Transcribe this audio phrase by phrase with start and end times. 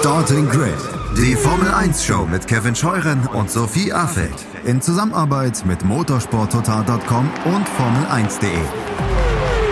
[0.00, 0.78] Starting Grid,
[1.14, 7.68] die Formel 1 Show mit Kevin Scheuren und Sophie Affeld in Zusammenarbeit mit motorsporttotal.com und
[7.68, 8.48] Formel1.de.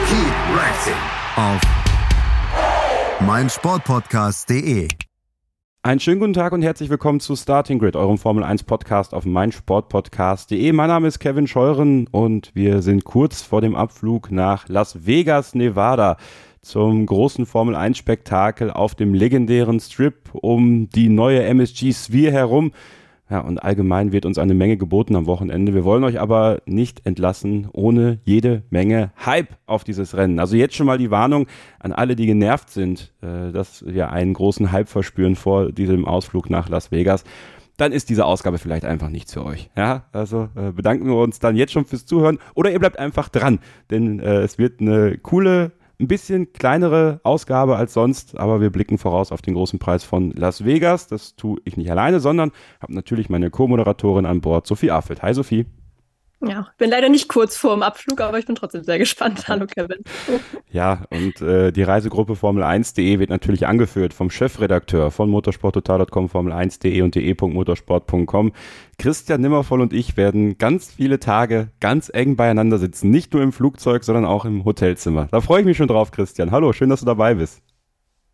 [0.06, 0.92] Keep racing
[1.36, 1.60] auf
[3.26, 4.88] meinsportpodcast.de.
[5.82, 9.24] Einen schönen guten Tag und herzlich willkommen zu Starting Grid, eurem Formel 1 Podcast auf
[9.24, 10.72] meinsportpodcast.de.
[10.72, 15.54] Mein Name ist Kevin Scheuren und wir sind kurz vor dem Abflug nach Las Vegas,
[15.54, 16.18] Nevada
[16.68, 22.72] zum großen Formel 1 Spektakel auf dem legendären Strip um die neue MSG Sphere herum.
[23.30, 25.74] Ja, und allgemein wird uns eine Menge geboten am Wochenende.
[25.74, 30.38] Wir wollen euch aber nicht entlassen ohne jede Menge Hype auf dieses Rennen.
[30.38, 31.46] Also jetzt schon mal die Warnung
[31.78, 36.50] an alle, die genervt sind, äh, dass wir einen großen Hype verspüren vor diesem Ausflug
[36.50, 37.24] nach Las Vegas.
[37.78, 39.70] Dann ist diese Ausgabe vielleicht einfach nichts für euch.
[39.76, 43.28] Ja, also äh, bedanken wir uns dann jetzt schon fürs Zuhören oder ihr bleibt einfach
[43.30, 48.70] dran, denn äh, es wird eine coole ein bisschen kleinere Ausgabe als sonst, aber wir
[48.70, 51.08] blicken voraus auf den großen Preis von Las Vegas.
[51.08, 55.22] Das tue ich nicht alleine, sondern habe natürlich meine Co-Moderatorin an Bord, Sophie Affelt.
[55.22, 55.66] Hi Sophie.
[56.40, 59.48] Ja, bin leider nicht kurz vor dem Abflug, aber ich bin trotzdem sehr gespannt.
[59.48, 59.98] Hallo Kevin.
[60.70, 67.16] Ja, und äh, die Reisegruppe Formel1.de wird natürlich angeführt vom Chefredakteur von motorsporttotal.com, Formel1.de und
[67.16, 68.52] de.motorsport.com.
[68.98, 73.10] Christian Nimmervoll und ich werden ganz viele Tage ganz eng beieinander sitzen.
[73.10, 75.26] Nicht nur im Flugzeug, sondern auch im Hotelzimmer.
[75.30, 76.52] Da freue ich mich schon drauf, Christian.
[76.52, 77.62] Hallo, schön, dass du dabei bist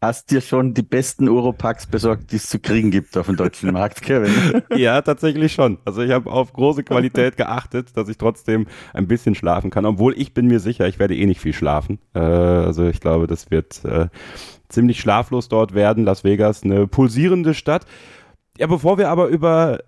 [0.05, 3.73] hast dir schon die besten Europacks besorgt, die es zu kriegen gibt auf dem deutschen
[3.73, 4.63] Markt, Kevin.
[4.77, 5.79] ja, tatsächlich schon.
[5.85, 10.15] Also ich habe auf große Qualität geachtet, dass ich trotzdem ein bisschen schlafen kann, obwohl
[10.19, 11.99] ich bin mir sicher, ich werde eh nicht viel schlafen.
[12.15, 14.09] Äh, also ich glaube, das wird äh,
[14.69, 16.05] ziemlich schlaflos dort werden.
[16.05, 17.87] Las Vegas, eine pulsierende Stadt.
[18.59, 19.81] Ja, bevor wir aber über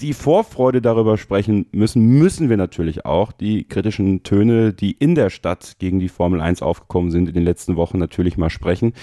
[0.00, 5.28] die Vorfreude darüber sprechen müssen, müssen wir natürlich auch die kritischen Töne, die in der
[5.28, 8.94] Stadt gegen die Formel 1 aufgekommen sind, in den letzten Wochen natürlich mal sprechen.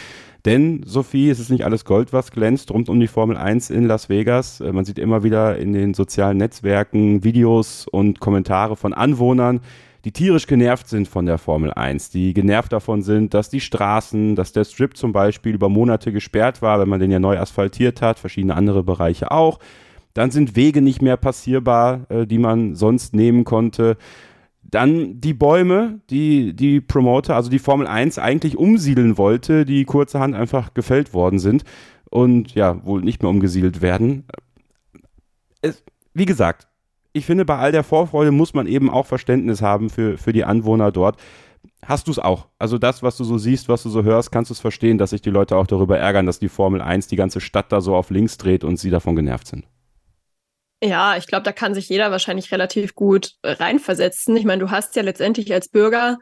[0.45, 3.85] Denn, Sophie, es ist nicht alles Gold, was glänzt rund um die Formel 1 in
[3.85, 4.61] Las Vegas.
[4.61, 9.59] Äh, man sieht immer wieder in den sozialen Netzwerken Videos und Kommentare von Anwohnern,
[10.05, 14.35] die tierisch genervt sind von der Formel 1, die genervt davon sind, dass die Straßen,
[14.35, 18.01] dass der Strip zum Beispiel über Monate gesperrt war, wenn man den ja neu asphaltiert
[18.01, 19.59] hat, verschiedene andere Bereiche auch.
[20.19, 23.95] Dann sind Wege nicht mehr passierbar, äh, die man sonst nehmen konnte.
[24.61, 30.35] Dann die Bäume, die die Promoter, also die Formel 1 eigentlich umsiedeln wollte, die kurzerhand
[30.35, 31.63] einfach gefällt worden sind
[32.09, 34.25] und ja, wohl nicht mehr umgesiedelt werden.
[35.61, 36.67] Es, wie gesagt,
[37.13, 40.43] ich finde, bei all der Vorfreude muss man eben auch Verständnis haben für, für die
[40.43, 41.15] Anwohner dort.
[41.85, 42.47] Hast du es auch?
[42.57, 45.11] Also das, was du so siehst, was du so hörst, kannst du es verstehen, dass
[45.11, 47.95] sich die Leute auch darüber ärgern, dass die Formel 1 die ganze Stadt da so
[47.95, 49.65] auf links dreht und sie davon genervt sind?
[50.81, 54.35] Ja, ich glaube, da kann sich jeder wahrscheinlich relativ gut reinversetzen.
[54.37, 56.17] Ich meine, du hast ja letztendlich als Bürger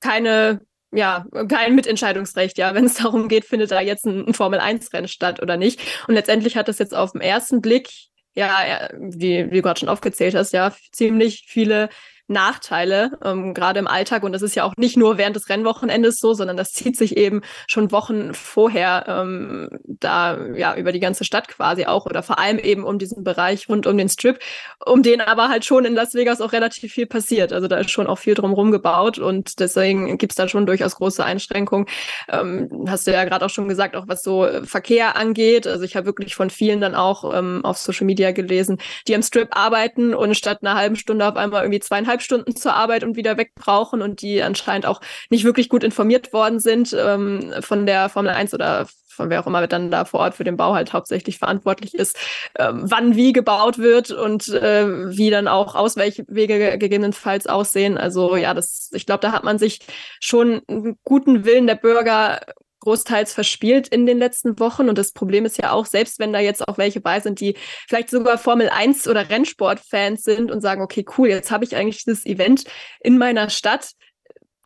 [0.00, 0.60] keine,
[0.92, 5.40] ja, kein Mitentscheidungsrecht, ja, wenn es darum geht, findet da jetzt ein, ein Formel-1-Rennen statt
[5.40, 5.80] oder nicht.
[6.08, 7.88] Und letztendlich hat das jetzt auf den ersten Blick,
[8.34, 11.88] ja, wie, wie du gerade schon aufgezählt hast, ja, ziemlich viele
[12.28, 14.22] Nachteile, ähm, gerade im Alltag.
[14.22, 17.16] Und das ist ja auch nicht nur während des Rennwochenendes so, sondern das zieht sich
[17.16, 22.38] eben schon Wochen vorher ähm, da ja über die ganze Stadt quasi auch oder vor
[22.38, 24.40] allem eben um diesen Bereich rund um den Strip,
[24.84, 27.52] um den aber halt schon in Las Vegas auch relativ viel passiert.
[27.52, 31.24] Also da ist schon auch viel drumherum gebaut und deswegen gibt's da schon durchaus große
[31.24, 31.86] Einschränkungen.
[32.28, 35.66] Ähm, hast du ja gerade auch schon gesagt, auch was so Verkehr angeht.
[35.66, 39.22] Also ich habe wirklich von vielen dann auch ähm, auf Social Media gelesen, die am
[39.22, 43.04] Strip arbeiten und statt einer halben Stunde auf einmal irgendwie zweieinhalb eineinhalb Stunden zur Arbeit
[43.04, 45.00] und wieder weg brauchen und die anscheinend auch
[45.30, 49.46] nicht wirklich gut informiert worden sind ähm, von der Formel 1 oder von wer auch
[49.46, 52.18] immer dann da vor Ort für den Bau halt hauptsächlich verantwortlich ist,
[52.58, 57.96] ähm, wann wie gebaut wird und äh, wie dann auch Ausweichwege gegebenenfalls aussehen.
[57.96, 59.80] Also ja, das, ich glaube, da hat man sich
[60.20, 62.40] schon einen guten Willen der Bürger
[62.86, 64.88] großteils verspielt in den letzten Wochen.
[64.88, 67.56] Und das Problem ist ja auch, selbst wenn da jetzt auch welche bei sind, die
[67.88, 72.04] vielleicht sogar Formel 1 oder Rennsport-Fans sind und sagen, okay, cool, jetzt habe ich eigentlich
[72.04, 72.64] dieses Event
[73.00, 73.90] in meiner Stadt.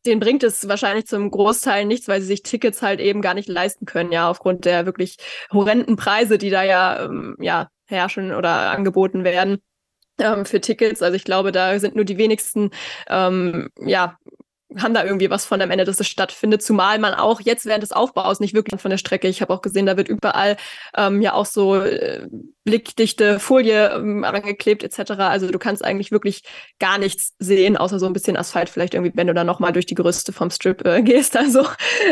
[0.05, 3.49] Den bringt es wahrscheinlich zum Großteil nichts, weil sie sich Tickets halt eben gar nicht
[3.49, 5.17] leisten können, ja, aufgrund der wirklich
[5.51, 9.63] horrenden Preise, die da ja, ähm, ja herrschen oder angeboten werden
[10.19, 11.03] ähm, für Tickets.
[11.03, 12.71] Also ich glaube, da sind nur die wenigsten
[13.09, 14.19] ähm, ja
[14.79, 17.83] haben da irgendwie was von am Ende, dass es stattfindet, zumal man auch jetzt während
[17.83, 20.57] des Aufbaus nicht wirklich von der Strecke, ich habe auch gesehen, da wird überall
[20.97, 22.27] ähm, ja auch so äh,
[22.65, 25.13] blickdichte Folie ähm, angeklebt etc.
[25.13, 26.43] Also du kannst eigentlich wirklich
[26.79, 29.87] gar nichts sehen, außer so ein bisschen Asphalt vielleicht irgendwie, wenn du dann nochmal durch
[29.87, 31.37] die Gerüste vom Strip äh, gehst.
[31.37, 31.61] Also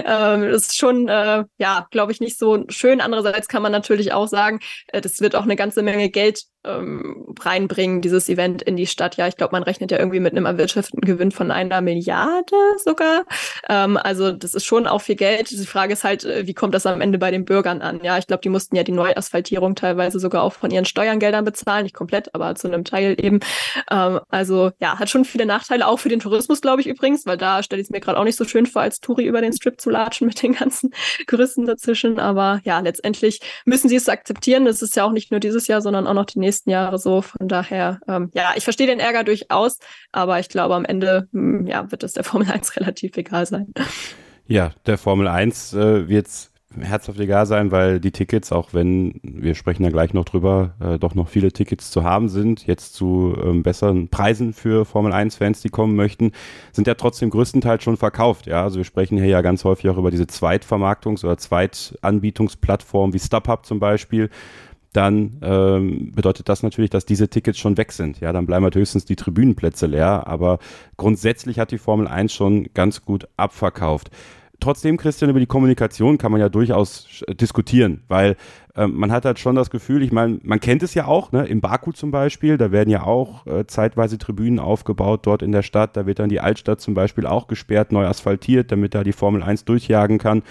[0.05, 3.01] ähm, das ist schon, äh, ja, glaube ich, nicht so schön.
[3.01, 7.35] Andererseits kann man natürlich auch sagen, äh, das wird auch eine ganze Menge Geld ähm,
[7.41, 9.17] reinbringen, dieses Event in die Stadt.
[9.17, 13.25] Ja, ich glaube, man rechnet ja irgendwie mit einem erwirtschafteten Gewinn von einer Milliarde sogar.
[13.69, 15.51] Ähm, also das ist schon auch viel Geld.
[15.51, 18.01] Die Frage ist halt, äh, wie kommt das am Ende bei den Bürgern an?
[18.03, 21.85] Ja, ich glaube, die mussten ja die Neuasphaltierung teilweise sogar auch von ihren Steuergeldern bezahlen,
[21.85, 23.41] nicht komplett, aber zu einem Teil eben.
[23.91, 27.37] Ähm, also ja, hat schon viele Nachteile, auch für den Tourismus, glaube ich übrigens, weil
[27.37, 29.53] da stelle ich es mir gerade auch nicht so schön vor, als Touri über den
[29.53, 30.91] Strip zu latschen mit den ganzen
[31.27, 32.19] Gerüsten dazwischen.
[32.19, 34.65] Aber ja, letztendlich müssen sie es akzeptieren.
[34.65, 37.23] Das ist ja auch nicht nur dieses Jahr, sondern auch noch die nächsten Jahre so.
[37.23, 39.79] Von daher, ähm, ja, ich verstehe den Ärger durchaus,
[40.13, 43.47] aber ich glaube, am Ende mh, hm, ja, wird es der Formel 1 relativ egal
[43.47, 43.73] sein.
[44.47, 49.55] Ja, der Formel 1 äh, wird herzhaft egal sein, weil die Tickets, auch wenn wir
[49.55, 53.35] sprechen da gleich noch drüber, äh, doch noch viele Tickets zu haben sind, jetzt zu
[53.43, 56.33] ähm, besseren Preisen für Formel 1-Fans, die kommen möchten,
[56.73, 58.47] sind ja trotzdem größtenteils schon verkauft.
[58.47, 63.19] Ja, also wir sprechen hier ja ganz häufig auch über diese Zweitvermarktungs- oder Zweitanbietungsplattformen wie
[63.19, 64.29] StubHub zum Beispiel.
[64.93, 68.21] Dann ähm, bedeutet das natürlich, dass diese Tickets schon weg sind.
[68.21, 70.27] Ja, dann bleiben halt höchstens die Tribünenplätze leer.
[70.27, 70.59] Aber
[70.97, 74.11] grundsätzlich hat die Formel 1 schon ganz gut abverkauft
[74.61, 78.37] trotzdem, Christian, über die Kommunikation kann man ja durchaus diskutieren, weil
[78.75, 81.47] äh, man hat halt schon das Gefühl, ich meine, man kennt es ja auch, ne,
[81.47, 85.63] im Baku zum Beispiel, da werden ja auch äh, zeitweise Tribünen aufgebaut dort in der
[85.63, 89.13] Stadt, da wird dann die Altstadt zum Beispiel auch gesperrt, neu asphaltiert, damit da die
[89.13, 90.43] Formel 1 durchjagen kann.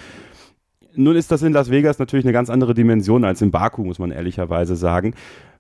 [0.96, 4.00] Nun ist das in Las Vegas natürlich eine ganz andere Dimension als in Baku, muss
[4.00, 5.14] man ehrlicherweise sagen.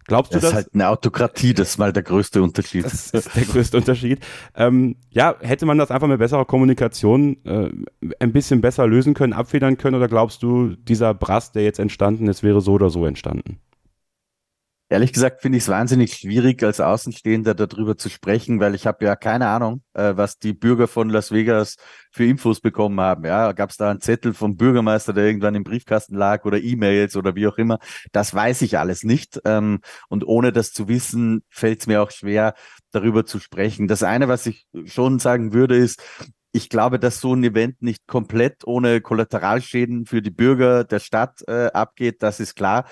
[0.07, 0.43] Glaubst du das?
[0.43, 2.85] Das ist halt eine Autokratie, das ist mal der größte Unterschied.
[2.85, 4.19] Das ist der größte Unterschied.
[4.55, 7.69] Ähm, ja, hätte man das einfach mit besserer Kommunikation äh,
[8.19, 12.27] ein bisschen besser lösen können, abfedern können, oder glaubst du, dieser Brass, der jetzt entstanden
[12.27, 13.59] ist, wäre so oder so entstanden?
[14.89, 19.03] Ehrlich gesagt finde ich es wahnsinnig schwierig, als Außenstehender darüber zu sprechen, weil ich habe
[19.03, 21.75] ja keine Ahnung, äh, was die Bürger von Las Vegas
[22.09, 23.25] für Infos bekommen haben.
[23.25, 27.17] Ja, gab es da einen Zettel vom Bürgermeister, der irgendwann im Briefkasten lag oder E-Mails
[27.17, 27.79] oder wie auch immer.
[28.13, 29.41] Das weiß ich alles nicht.
[29.43, 32.53] Ähm, und ohne das zu wissen, fällt es mir auch schwer,
[32.91, 33.89] darüber zu sprechen.
[33.89, 36.01] Das eine, was ich schon sagen würde, ist,
[36.53, 41.43] ich glaube, dass so ein Event nicht komplett ohne Kollateralschäden für die Bürger der Stadt
[41.47, 42.85] äh, abgeht, das ist klar.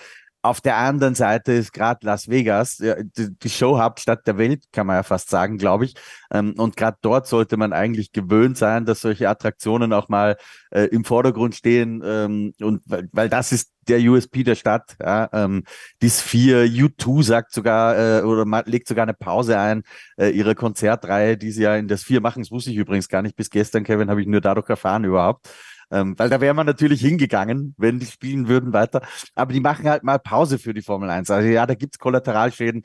[0.46, 5.02] Auf der anderen Seite ist gerade Las Vegas, die, Showhauptstadt der Welt, kann man ja
[5.02, 5.96] fast sagen, glaube ich.
[6.32, 10.38] Ähm, und gerade dort sollte man eigentlich gewöhnt sein, dass solche Attraktionen auch mal
[10.70, 12.04] äh, im Vordergrund stehen.
[12.06, 14.96] Ähm, und weil, weil das ist der USP der Stadt.
[15.02, 15.64] Ja, ähm,
[16.04, 19.82] die Sphere, U2 sagt sogar äh, oder legt sogar eine Pause ein,
[20.18, 22.44] äh, ihre Konzertreihe, die sie ja in der Sphere machen.
[22.44, 25.50] Das wusste ich übrigens gar nicht bis gestern, Kevin, habe ich nur dadurch erfahren überhaupt.
[25.92, 29.02] Ähm, weil da wäre man natürlich hingegangen, wenn die spielen würden weiter.
[29.36, 31.30] Aber die machen halt mal Pause für die Formel 1.
[31.30, 32.84] Also ja, da gibt's Kollateralschäden.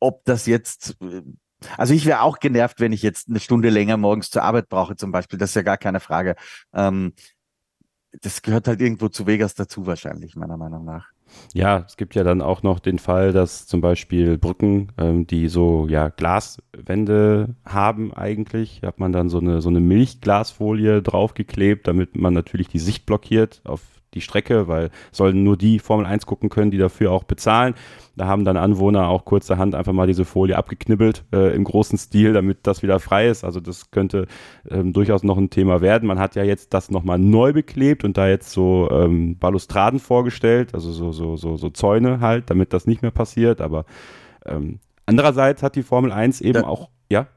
[0.00, 1.22] Ob das jetzt, äh,
[1.76, 4.96] also ich wäre auch genervt, wenn ich jetzt eine Stunde länger morgens zur Arbeit brauche
[4.96, 5.38] zum Beispiel.
[5.38, 6.36] Das ist ja gar keine Frage.
[6.72, 7.12] Ähm,
[8.20, 11.10] das gehört halt irgendwo zu Vegas dazu wahrscheinlich, meiner Meinung nach.
[11.54, 15.48] Ja, es gibt ja dann auch noch den Fall, dass zum Beispiel Brücken, ähm, die
[15.48, 22.16] so ja Glaswände haben eigentlich, hat man dann so eine so eine Milchglasfolie draufgeklebt, damit
[22.16, 23.80] man natürlich die Sicht blockiert auf
[24.14, 27.74] die Strecke, weil sollen nur die Formel 1 gucken können, die dafür auch bezahlen.
[28.16, 32.34] Da haben dann Anwohner auch kurzerhand einfach mal diese Folie abgeknibbelt äh, im großen Stil,
[32.34, 33.42] damit das wieder frei ist.
[33.42, 34.26] Also das könnte
[34.68, 36.06] ähm, durchaus noch ein Thema werden.
[36.06, 40.74] Man hat ja jetzt das nochmal neu beklebt und da jetzt so ähm, Balustraden vorgestellt,
[40.74, 43.60] also so, so, so, so Zäune halt, damit das nicht mehr passiert.
[43.60, 43.86] Aber
[44.44, 47.28] ähm, andererseits hat die Formel 1 eben da, auch, ja?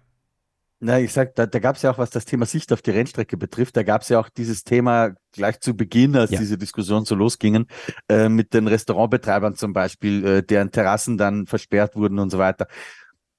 [0.86, 2.92] Na, ich sag, da, da gab es ja auch, was das Thema Sicht auf die
[2.92, 6.38] Rennstrecke betrifft, da gab es ja auch dieses Thema gleich zu Beginn, als ja.
[6.38, 7.66] diese Diskussion so losgingen,
[8.08, 12.68] äh, mit den Restaurantbetreibern zum Beispiel, äh, deren Terrassen dann versperrt wurden und so weiter.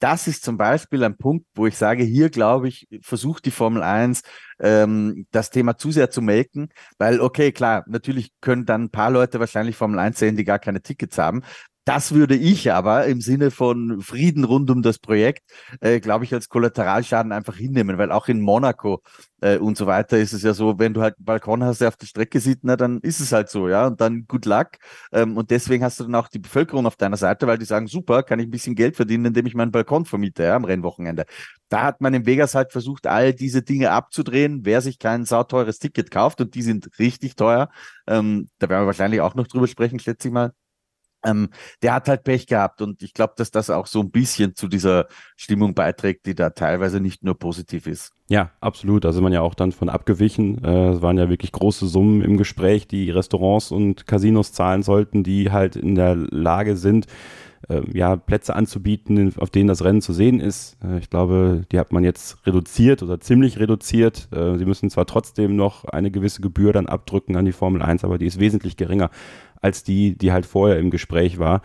[0.00, 3.84] Das ist zum Beispiel ein Punkt, wo ich sage, hier glaube ich, versucht die Formel
[3.84, 4.22] 1
[4.58, 9.12] ähm, das Thema zu sehr zu melken, weil okay, klar, natürlich können dann ein paar
[9.12, 11.42] Leute wahrscheinlich Formel 1 sehen, die gar keine Tickets haben.
[11.86, 15.44] Das würde ich aber im Sinne von Frieden rund um das Projekt,
[15.80, 19.02] äh, glaube ich, als Kollateralschaden einfach hinnehmen, weil auch in Monaco
[19.40, 21.86] äh, und so weiter ist es ja so, wenn du halt einen Balkon hast, der
[21.86, 24.70] auf der Strecke sieht, na, dann ist es halt so, ja, und dann good luck.
[25.12, 27.86] Ähm, und deswegen hast du dann auch die Bevölkerung auf deiner Seite, weil die sagen,
[27.86, 31.24] super, kann ich ein bisschen Geld verdienen, indem ich meinen Balkon vermiete, ja, am Rennwochenende.
[31.68, 35.78] Da hat man in Vegas halt versucht, all diese Dinge abzudrehen, wer sich kein sauteures
[35.78, 37.68] Ticket kauft, und die sind richtig teuer.
[38.08, 40.52] Ähm, da werden wir wahrscheinlich auch noch drüber sprechen, schätze ich mal
[41.24, 41.48] Ähm,
[41.82, 44.68] der hat halt Pech gehabt und ich glaube, dass das auch so ein bisschen zu
[44.68, 45.06] dieser
[45.36, 48.12] Stimmung beiträgt, die da teilweise nicht nur positiv ist.
[48.28, 49.04] Ja, absolut.
[49.04, 50.62] Da sind man ja auch dann von abgewichen.
[50.64, 55.22] Äh, es waren ja wirklich große Summen im Gespräch, die Restaurants und Casinos zahlen sollten,
[55.22, 57.06] die halt in der Lage sind,
[57.68, 60.76] äh, ja, Plätze anzubieten, auf denen das Rennen zu sehen ist.
[60.84, 64.28] Äh, ich glaube, die hat man jetzt reduziert oder ziemlich reduziert.
[64.32, 68.04] Äh, sie müssen zwar trotzdem noch eine gewisse Gebühr dann abdrücken an die Formel 1,
[68.04, 69.10] aber die ist wesentlich geringer
[69.60, 71.62] als die, die halt vorher im Gespräch war.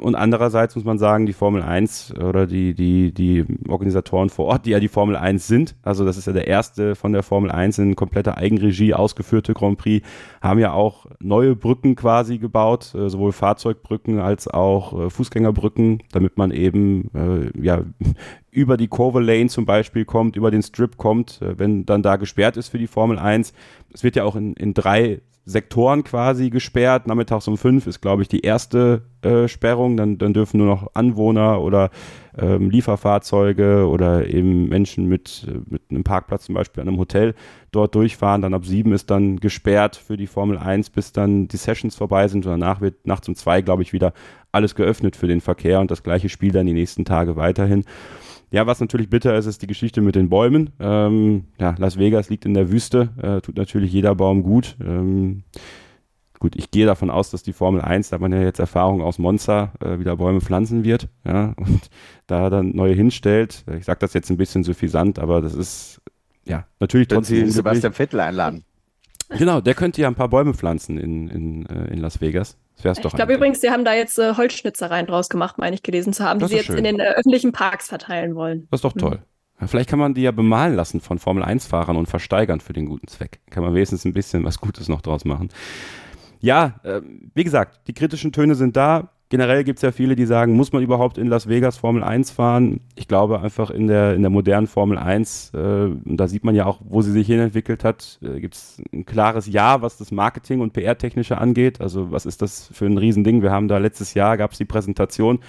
[0.00, 4.64] Und andererseits muss man sagen, die Formel 1 oder die, die, die Organisatoren vor Ort,
[4.64, 7.50] die ja die Formel 1 sind, also das ist ja der erste von der Formel
[7.50, 10.06] 1 in kompletter Eigenregie ausgeführte Grand Prix,
[10.40, 16.38] haben ja auch neue Brücken quasi gebaut, äh, sowohl Fahrzeugbrücken als auch äh, Fußgängerbrücken, damit
[16.38, 17.82] man eben äh, ja
[18.50, 22.56] über die Kurve Lane zum Beispiel kommt, über den Strip kommt, wenn dann da gesperrt
[22.56, 23.52] ist für die Formel 1.
[23.92, 27.06] Es wird ja auch in, in drei Sektoren quasi gesperrt.
[27.06, 29.96] Nachmittags um fünf ist, glaube ich, die erste äh, Sperrung.
[29.96, 31.90] Dann, dann dürfen nur noch Anwohner oder
[32.36, 37.36] ähm, Lieferfahrzeuge oder eben Menschen mit, mit einem Parkplatz zum Beispiel an einem Hotel
[37.70, 38.42] dort durchfahren.
[38.42, 42.26] Dann ab sieben ist dann gesperrt für die Formel 1, bis dann die Sessions vorbei
[42.26, 42.44] sind.
[42.44, 44.14] Und danach wird nachts um zwei, glaube ich, wieder
[44.50, 47.84] alles geöffnet für den Verkehr und das gleiche Spiel dann die nächsten Tage weiterhin.
[48.56, 50.70] Ja, was natürlich bitter ist, ist die Geschichte mit den Bäumen.
[50.80, 54.78] Ähm, ja, Las Vegas liegt in der Wüste, äh, tut natürlich jeder Baum gut.
[54.80, 55.42] Ähm,
[56.38, 59.18] gut, ich gehe davon aus, dass die Formel 1, da man ja jetzt Erfahrung aus
[59.18, 61.90] Monza, äh, wieder Bäume pflanzen wird, ja, und
[62.28, 63.62] da dann neue hinstellt.
[63.78, 66.00] Ich sage das jetzt ein bisschen suffisant, aber das ist
[66.46, 67.44] ja natürlich trotzdem.
[67.44, 68.64] Sie Sebastian Vettel einladen.
[69.36, 72.56] Genau, der könnte ja ein paar Bäume pflanzen in, in, äh, in Las Vegas.
[72.82, 76.12] Das ich glaube übrigens, sie haben da jetzt äh, Holzschnitzereien draus gemacht, meine ich gelesen
[76.12, 76.78] zu haben, die sie jetzt schön.
[76.78, 78.68] in den äh, öffentlichen Parks verteilen wollen.
[78.70, 79.00] Das ist doch mhm.
[79.00, 79.18] toll.
[79.58, 79.68] Mhm.
[79.68, 83.40] Vielleicht kann man die ja bemalen lassen von Formel-1-Fahrern und versteigern für den guten Zweck.
[83.50, 85.48] Kann man wenigstens ein bisschen was Gutes noch draus machen.
[86.40, 87.00] Ja, äh,
[87.34, 90.72] wie gesagt, die kritischen Töne sind da generell gibt es ja viele, die sagen, muss
[90.72, 92.80] man überhaupt in Las Vegas Formel 1 fahren?
[92.94, 96.66] Ich glaube einfach in der, in der modernen Formel 1, äh, da sieht man ja
[96.66, 100.60] auch, wo sie sich hinentwickelt hat, äh, gibt es ein klares Ja, was das Marketing
[100.60, 101.80] und PR-Technische angeht.
[101.80, 103.42] Also was ist das für ein Riesending?
[103.42, 105.40] Wir haben da letztes Jahr, gab es die Präsentation.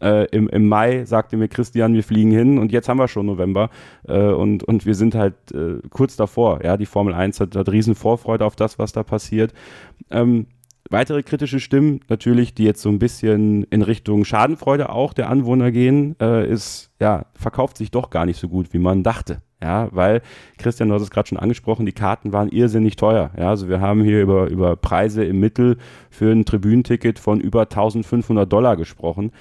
[0.00, 3.26] Äh, im, Im Mai sagte mir Christian, wir fliegen hin und jetzt haben wir schon
[3.26, 3.70] November
[4.08, 6.64] äh, und, und wir sind halt äh, kurz davor.
[6.64, 9.54] Ja, die Formel 1 hat, hat riesen Vorfreude auf das, was da passiert.
[10.10, 10.46] Ähm,
[10.90, 15.72] Weitere kritische Stimmen, natürlich, die jetzt so ein bisschen in Richtung Schadenfreude auch der Anwohner
[15.72, 19.40] gehen, äh, ist, ja, verkauft sich doch gar nicht so gut, wie man dachte.
[19.62, 20.20] Ja, weil,
[20.58, 23.30] Christian, du hast es gerade schon angesprochen, die Karten waren irrsinnig teuer.
[23.38, 25.78] Ja, also wir haben hier über, über Preise im Mittel
[26.10, 29.32] für ein Tribünenticket von über 1500 Dollar gesprochen.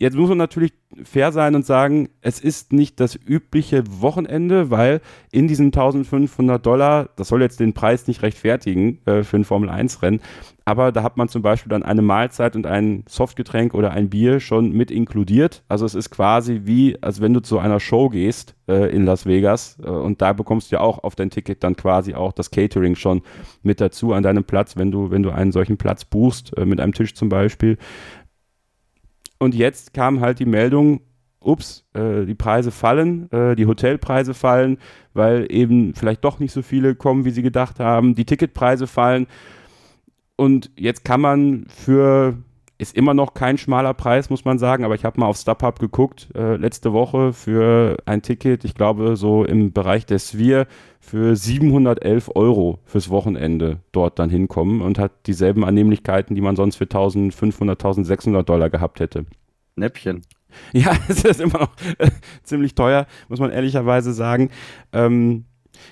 [0.00, 0.72] Jetzt muss man natürlich
[1.04, 7.10] fair sein und sagen, es ist nicht das übliche Wochenende, weil in diesen 1500 Dollar,
[7.16, 10.22] das soll jetzt den Preis nicht rechtfertigen äh, für ein Formel-1-Rennen,
[10.64, 14.40] aber da hat man zum Beispiel dann eine Mahlzeit und ein Softgetränk oder ein Bier
[14.40, 15.64] schon mit inkludiert.
[15.68, 19.26] Also es ist quasi wie, als wenn du zu einer Show gehst äh, in Las
[19.26, 22.50] Vegas äh, und da bekommst du ja auch auf dein Ticket dann quasi auch das
[22.50, 23.22] Catering schon
[23.62, 26.80] mit dazu an deinem Platz, wenn du, wenn du einen solchen Platz buchst, äh, mit
[26.80, 27.76] einem Tisch zum Beispiel.
[29.40, 31.00] Und jetzt kam halt die Meldung,
[31.40, 34.78] ups, äh, die Preise fallen, äh, die Hotelpreise fallen,
[35.14, 38.14] weil eben vielleicht doch nicht so viele kommen, wie sie gedacht haben.
[38.14, 39.26] Die Ticketpreise fallen.
[40.36, 42.36] Und jetzt kann man für,
[42.80, 45.78] ist immer noch kein schmaler Preis, muss man sagen, aber ich habe mal auf StubHub
[45.78, 50.66] geguckt, äh, letzte Woche für ein Ticket, ich glaube so im Bereich der Sphere,
[50.98, 56.76] für 711 Euro fürs Wochenende dort dann hinkommen und hat dieselben Annehmlichkeiten, die man sonst
[56.76, 59.26] für 1500, 1600 Dollar gehabt hätte.
[59.76, 60.22] Näppchen.
[60.72, 62.10] Ja, es ist immer noch äh,
[62.42, 64.50] ziemlich teuer, muss man ehrlicherweise sagen.
[64.92, 65.44] Ähm,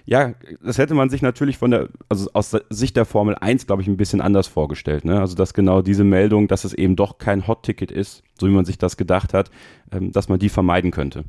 [0.05, 3.83] ja, das hätte man sich natürlich von der, also aus Sicht der Formel 1, glaube
[3.83, 5.05] ich, ein bisschen anders vorgestellt.
[5.05, 5.21] Ne?
[5.21, 8.65] Also, dass genau diese Meldung, dass es eben doch kein Hot-Ticket ist, so wie man
[8.65, 9.51] sich das gedacht hat,
[9.93, 11.25] ähm, dass man die vermeiden könnte.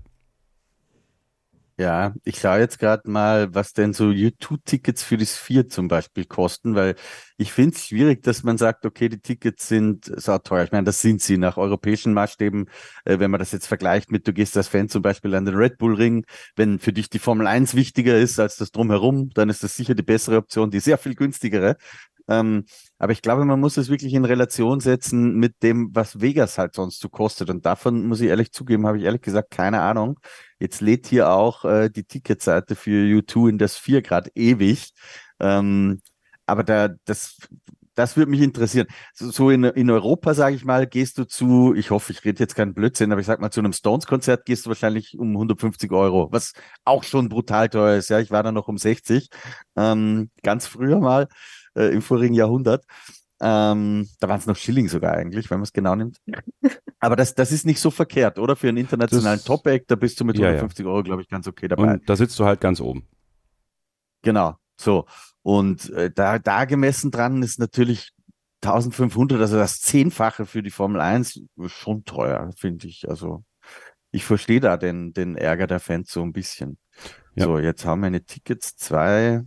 [1.79, 6.25] Ja, ich schaue jetzt gerade mal, was denn so U2-Tickets für das 4 zum Beispiel
[6.25, 6.95] kosten, weil
[7.37, 10.65] ich finde es schwierig, dass man sagt, okay, die Tickets sind so teuer.
[10.65, 12.69] Ich meine, das sind sie nach europäischen Maßstäben.
[13.05, 15.55] Äh, wenn man das jetzt vergleicht mit, du gehst als Fan zum Beispiel an den
[15.55, 16.25] Red Bull Ring,
[16.57, 19.95] wenn für dich die Formel 1 wichtiger ist als das drumherum, dann ist das sicher
[19.95, 21.77] die bessere Option, die sehr viel günstigere.
[22.29, 22.65] Ähm,
[22.99, 26.75] aber ich glaube, man muss es wirklich in Relation setzen mit dem, was Vegas halt
[26.75, 27.49] sonst so kostet.
[27.49, 30.19] Und davon muss ich ehrlich zugeben, habe ich ehrlich gesagt keine Ahnung.
[30.59, 34.93] Jetzt lädt hier auch äh, die Ticketseite für U2 in das 4 Grad ewig.
[35.39, 36.01] Ähm,
[36.45, 37.37] aber da, das,
[37.95, 38.87] das würde mich interessieren.
[39.13, 42.39] So, so in, in Europa, sage ich mal, gehst du zu, ich hoffe, ich rede
[42.39, 45.91] jetzt keinen Blödsinn, aber ich sag mal, zu einem Stones-Konzert gehst du wahrscheinlich um 150
[45.91, 46.53] Euro, was
[46.85, 48.09] auch schon brutal teuer ist.
[48.09, 49.29] Ja, ich war da noch um 60,
[49.75, 51.27] ähm, ganz früher mal,
[51.79, 52.85] äh, im vorigen Jahrhundert.
[53.41, 56.17] Ähm, da waren es noch Schilling sogar eigentlich, wenn man es genau nimmt.
[56.99, 58.57] Aber das, das ist nicht so verkehrt, oder?
[58.57, 60.91] Für einen internationalen Top-Act, da bist du mit 150 ja.
[60.91, 61.93] Euro, glaube ich, ganz okay dabei.
[61.93, 63.07] Und da sitzt du halt ganz oben.
[64.21, 65.05] Genau, so.
[65.41, 68.11] Und äh, da, da gemessen dran ist natürlich
[68.61, 73.09] 1500, also das Zehnfache für die Formel 1, schon teuer, finde ich.
[73.09, 73.45] Also
[74.11, 76.77] ich verstehe da den, den Ärger der Fans so ein bisschen.
[77.35, 77.45] Ja.
[77.45, 79.43] So, jetzt haben meine Tickets zwei.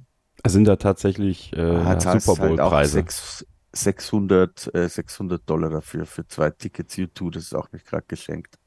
[0.47, 2.99] Sind da tatsächlich äh, ah, Super Bowl-Preise?
[2.99, 8.05] Halt 600, äh, 600 Dollar dafür, für zwei Tickets U2, das ist auch nicht gerade
[8.07, 8.59] geschenkt.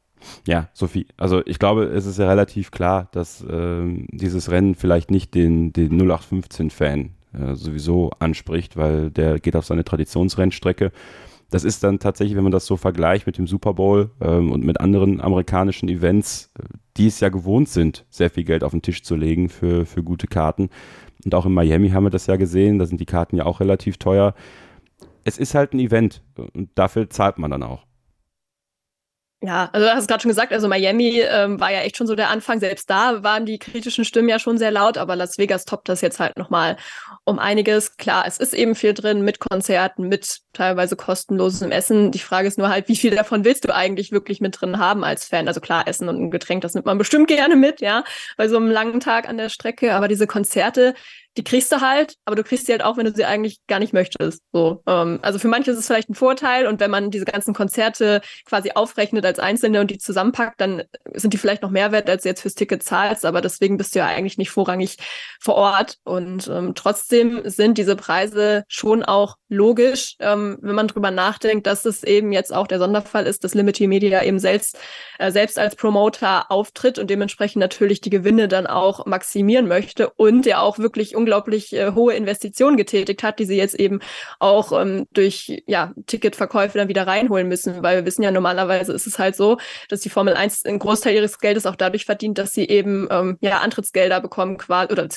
[0.47, 1.07] Ja, Sophie.
[1.17, 5.73] Also ich glaube, es ist ja relativ klar, dass ähm, dieses Rennen vielleicht nicht den,
[5.73, 10.91] den 0815-Fan äh, sowieso anspricht, weil der geht auf seine Traditionsrennstrecke.
[11.51, 14.63] Das ist dann tatsächlich, wenn man das so vergleicht mit dem Super Bowl ähm, und
[14.63, 16.63] mit anderen amerikanischen Events, äh,
[16.97, 20.01] die es ja gewohnt sind, sehr viel Geld auf den Tisch zu legen für, für
[20.01, 20.69] gute Karten.
[21.23, 23.59] Und auch in Miami haben wir das ja gesehen, da sind die Karten ja auch
[23.59, 24.33] relativ teuer.
[25.23, 26.21] Es ist halt ein Event
[26.53, 27.84] und dafür zahlt man dann auch.
[29.45, 32.15] Ja, also du hast gerade schon gesagt, also Miami ähm, war ja echt schon so
[32.15, 32.59] der Anfang.
[32.59, 36.01] Selbst da waren die kritischen Stimmen ja schon sehr laut, aber Las Vegas toppt das
[36.01, 36.77] jetzt halt nochmal
[37.25, 37.97] um einiges.
[37.97, 42.11] Klar, es ist eben viel drin mit Konzerten, mit teilweise kostenlosem Essen.
[42.11, 45.03] Die Frage ist nur halt, wie viel davon willst du eigentlich wirklich mit drin haben
[45.03, 45.47] als Fan?
[45.47, 48.03] Also klar, Essen und ein Getränk, das nimmt man bestimmt gerne mit, ja,
[48.37, 49.93] bei so einem langen Tag an der Strecke.
[49.93, 50.95] Aber diese Konzerte,
[51.37, 53.79] die kriegst du halt, aber du kriegst sie halt auch, wenn du sie eigentlich gar
[53.79, 54.41] nicht möchtest.
[54.53, 57.53] So, ähm, also für manche ist es vielleicht ein Vorteil und wenn man diese ganzen
[57.53, 62.09] Konzerte quasi aufrechnet als Einzelne und die zusammenpackt, dann sind die vielleicht noch mehr wert,
[62.09, 64.97] als du jetzt fürs Ticket zahlst, aber deswegen bist du ja eigentlich nicht vorrangig
[65.41, 71.11] vor Ort und ähm, trotzdem sind diese Preise schon auch logisch, ähm, wenn man drüber
[71.11, 74.77] nachdenkt, dass es eben jetzt auch der Sonderfall ist, dass Liberty Media eben selbst,
[75.19, 80.45] äh, selbst als Promoter auftritt und dementsprechend natürlich die Gewinne dann auch maximieren möchte und
[80.45, 83.99] ja auch wirklich unglaublich äh, hohe Investitionen getätigt hat, die sie jetzt eben
[84.39, 89.07] auch ähm, durch ja, Ticketverkäufe dann wieder reinholen müssen, weil wir wissen ja normalerweise ist
[89.07, 89.57] es halt so,
[89.89, 93.37] dass die Formel 1 einen Großteil ihres Geldes auch dadurch verdient, dass sie eben ähm,
[93.41, 95.07] ja Antrittsgelder bekommen quasi oder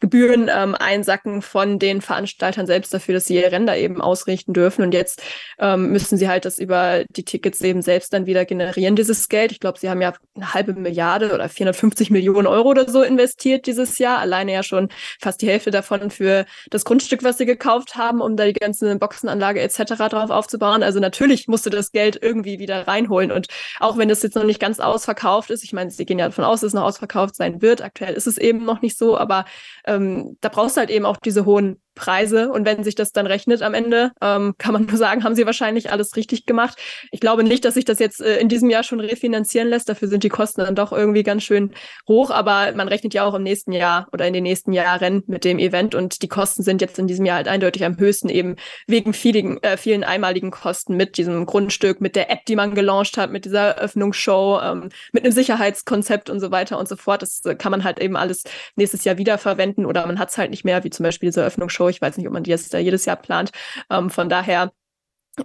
[0.00, 4.52] Gebühren ähm, einsacken von den Veranstaltern selbst dafür, dass sie ihr Rennen da eben ausrichten
[4.52, 4.82] dürfen.
[4.82, 5.22] Und jetzt
[5.58, 9.52] ähm, müssen sie halt das über die Tickets eben selbst dann wieder generieren, dieses Geld.
[9.52, 13.66] Ich glaube, sie haben ja eine halbe Milliarde oder 450 Millionen Euro oder so investiert
[13.66, 14.88] dieses Jahr, alleine ja schon
[15.30, 18.96] fast die Hälfte davon für das Grundstück, was sie gekauft haben, um da die ganze
[18.96, 19.84] Boxenanlage etc.
[20.10, 20.82] drauf aufzubauen.
[20.82, 23.30] Also natürlich musste das Geld irgendwie wieder reinholen.
[23.30, 23.46] Und
[23.78, 26.44] auch wenn das jetzt noch nicht ganz ausverkauft ist, ich meine, sie gehen ja davon
[26.44, 27.80] aus, dass es noch ausverkauft sein wird.
[27.80, 29.44] Aktuell ist es eben noch nicht so, aber
[29.84, 32.50] ähm, da brauchst du halt eben auch diese hohen Preise.
[32.50, 35.44] Und wenn sich das dann rechnet am Ende, ähm, kann man nur sagen, haben sie
[35.44, 36.78] wahrscheinlich alles richtig gemacht.
[37.10, 39.90] Ich glaube nicht, dass sich das jetzt äh, in diesem Jahr schon refinanzieren lässt.
[39.90, 41.72] Dafür sind die Kosten dann doch irgendwie ganz schön
[42.08, 42.30] hoch.
[42.30, 45.58] Aber man rechnet ja auch im nächsten Jahr oder in den nächsten Jahren mit dem
[45.58, 45.94] Event.
[45.94, 49.62] Und die Kosten sind jetzt in diesem Jahr halt eindeutig am höchsten, eben wegen vielen,
[49.62, 53.44] äh, vielen einmaligen Kosten mit diesem Grundstück, mit der App, die man gelauncht hat, mit
[53.44, 57.20] dieser Eröffnungsshow, ähm, mit einem Sicherheitskonzept und so weiter und so fort.
[57.20, 58.44] Das äh, kann man halt eben alles
[58.76, 61.89] nächstes Jahr wiederverwenden oder man hat es halt nicht mehr, wie zum Beispiel diese Eröffnungsshow
[61.90, 63.50] ich weiß nicht, ob man die jetzt jedes Jahr plant.
[63.90, 64.72] Ähm, von daher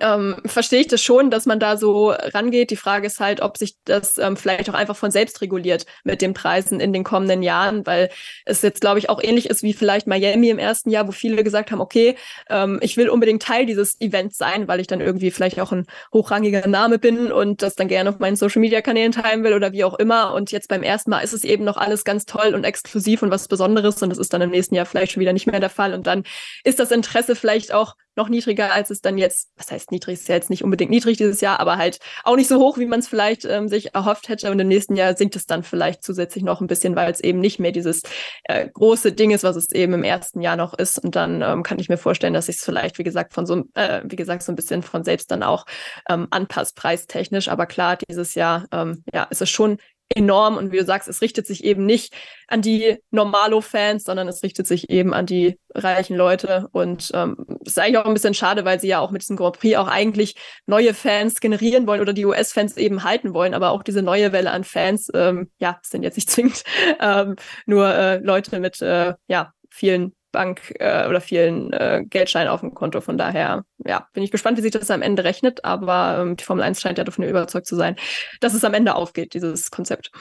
[0.01, 2.71] ähm, verstehe ich das schon, dass man da so rangeht.
[2.71, 6.21] Die Frage ist halt, ob sich das ähm, vielleicht auch einfach von selbst reguliert mit
[6.21, 8.09] den Preisen in den kommenden Jahren, weil
[8.45, 11.43] es jetzt, glaube ich, auch ähnlich ist wie vielleicht Miami im ersten Jahr, wo viele
[11.43, 12.15] gesagt haben, okay,
[12.49, 15.85] ähm, ich will unbedingt Teil dieses Events sein, weil ich dann irgendwie vielleicht auch ein
[16.13, 19.95] hochrangiger Name bin und das dann gerne auf meinen Social-Media-Kanälen teilen will oder wie auch
[19.95, 20.33] immer.
[20.33, 23.31] Und jetzt beim ersten Mal ist es eben noch alles ganz toll und exklusiv und
[23.31, 25.69] was Besonderes und das ist dann im nächsten Jahr vielleicht schon wieder nicht mehr der
[25.69, 25.93] Fall.
[25.93, 26.23] Und dann
[26.63, 30.27] ist das Interesse vielleicht auch noch niedriger, als es dann jetzt, was heißt niedrig, ist
[30.27, 32.99] ja jetzt nicht unbedingt niedrig dieses Jahr, aber halt auch nicht so hoch, wie man
[32.99, 34.51] es vielleicht ähm, sich erhofft hätte.
[34.51, 37.39] Und im nächsten Jahr sinkt es dann vielleicht zusätzlich noch ein bisschen, weil es eben
[37.39, 38.03] nicht mehr dieses
[38.45, 40.99] äh, große Ding ist, was es eben im ersten Jahr noch ist.
[40.99, 43.63] Und dann ähm, kann ich mir vorstellen, dass sich es vielleicht, wie gesagt, von so,
[43.73, 45.65] äh, wie gesagt, so ein bisschen von selbst dann auch
[46.09, 47.47] ähm, anpasst, preistechnisch.
[47.47, 49.77] Aber klar, dieses Jahr, ähm, ja, ist es schon
[50.09, 52.13] enorm und wie du sagst, es richtet sich eben nicht
[52.47, 56.67] an die Normalo-Fans, sondern es richtet sich eben an die reichen Leute.
[56.71, 59.59] Und ähm, ist eigentlich auch ein bisschen schade, weil sie ja auch mit diesem Grand
[59.59, 60.35] Prix auch eigentlich
[60.67, 64.51] neue Fans generieren wollen oder die US-Fans eben halten wollen, aber auch diese neue Welle
[64.51, 66.63] an Fans, ähm, ja, sind jetzt nicht zwingend
[66.99, 72.59] ähm, nur äh, Leute mit äh, ja vielen Bank äh, oder vielen äh, Geldscheinen auf
[72.59, 73.01] dem Konto.
[73.01, 75.63] Von daher, ja, bin ich gespannt, wie sich das am Ende rechnet.
[75.63, 77.95] Aber ähm, die Formel 1 scheint ja davon überzeugt zu sein,
[78.41, 80.11] dass es am Ende aufgeht, dieses Konzept.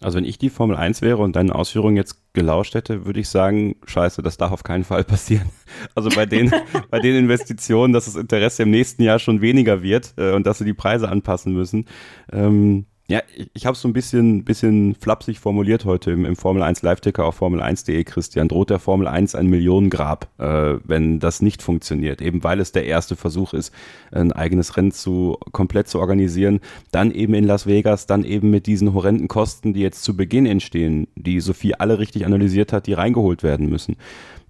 [0.00, 3.28] Also wenn ich die Formel 1 wäre und deine Ausführungen jetzt gelauscht hätte, würde ich
[3.28, 5.50] sagen, scheiße, das darf auf keinen Fall passieren.
[5.94, 6.52] Also bei den,
[6.90, 10.58] bei den Investitionen, dass das Interesse im nächsten Jahr schon weniger wird äh, und dass
[10.58, 11.86] sie die Preise anpassen müssen.
[12.30, 16.34] Ähm, Ja, ich, ich habe es so ein bisschen, bisschen flapsig formuliert heute im, im
[16.34, 18.48] Formel 1 Live-Ticker auf Formel1.de, Christian.
[18.48, 22.22] Droht der Formel 1 ein Millionengrab, äh, wenn das nicht funktioniert?
[22.22, 23.70] Eben weil es der erste Versuch ist,
[24.12, 26.60] ein eigenes Rennen zu komplett zu organisieren.
[26.90, 30.46] Dann eben in Las Vegas, dann eben mit diesen horrenden Kosten, die jetzt zu Beginn
[30.46, 33.96] entstehen, die Sophie alle richtig analysiert hat, die reingeholt werden müssen.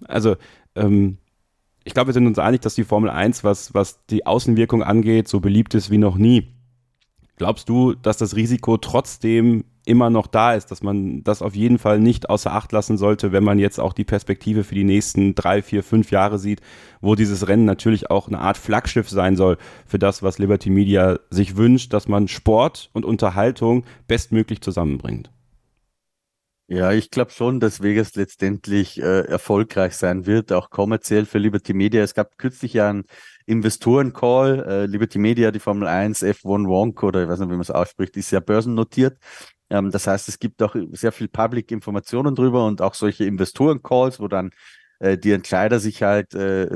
[0.07, 0.37] Also,
[0.75, 1.17] ähm,
[1.83, 5.27] ich glaube, wir sind uns einig, dass die Formel 1, was, was die Außenwirkung angeht,
[5.27, 6.52] so beliebt ist wie noch nie.
[7.37, 11.77] Glaubst du, dass das Risiko trotzdem immer noch da ist, dass man das auf jeden
[11.77, 15.35] Fall nicht außer Acht lassen sollte, wenn man jetzt auch die Perspektive für die nächsten
[15.35, 16.61] drei, vier, fünf Jahre sieht,
[17.01, 21.19] wo dieses Rennen natürlich auch eine Art Flaggschiff sein soll für das, was Liberty Media
[21.29, 25.32] sich wünscht, dass man Sport und Unterhaltung bestmöglich zusammenbringt?
[26.67, 31.73] Ja, ich glaube schon, dass Vegas letztendlich äh, erfolgreich sein wird, auch kommerziell für Liberty
[31.73, 32.01] Media.
[32.01, 33.03] Es gab kürzlich ja einen
[33.45, 34.65] Investoren-Call.
[34.65, 37.69] Äh, Liberty Media, die Formel 1, F1 Wonk oder ich weiß nicht, wie man es
[37.71, 39.17] ausspricht, ist ja börsennotiert.
[39.69, 44.29] Ähm, das heißt, es gibt auch sehr viel Public-Informationen drüber und auch solche Investoren-Calls, wo
[44.29, 44.51] dann
[44.99, 46.67] äh, die Entscheider sich halt äh,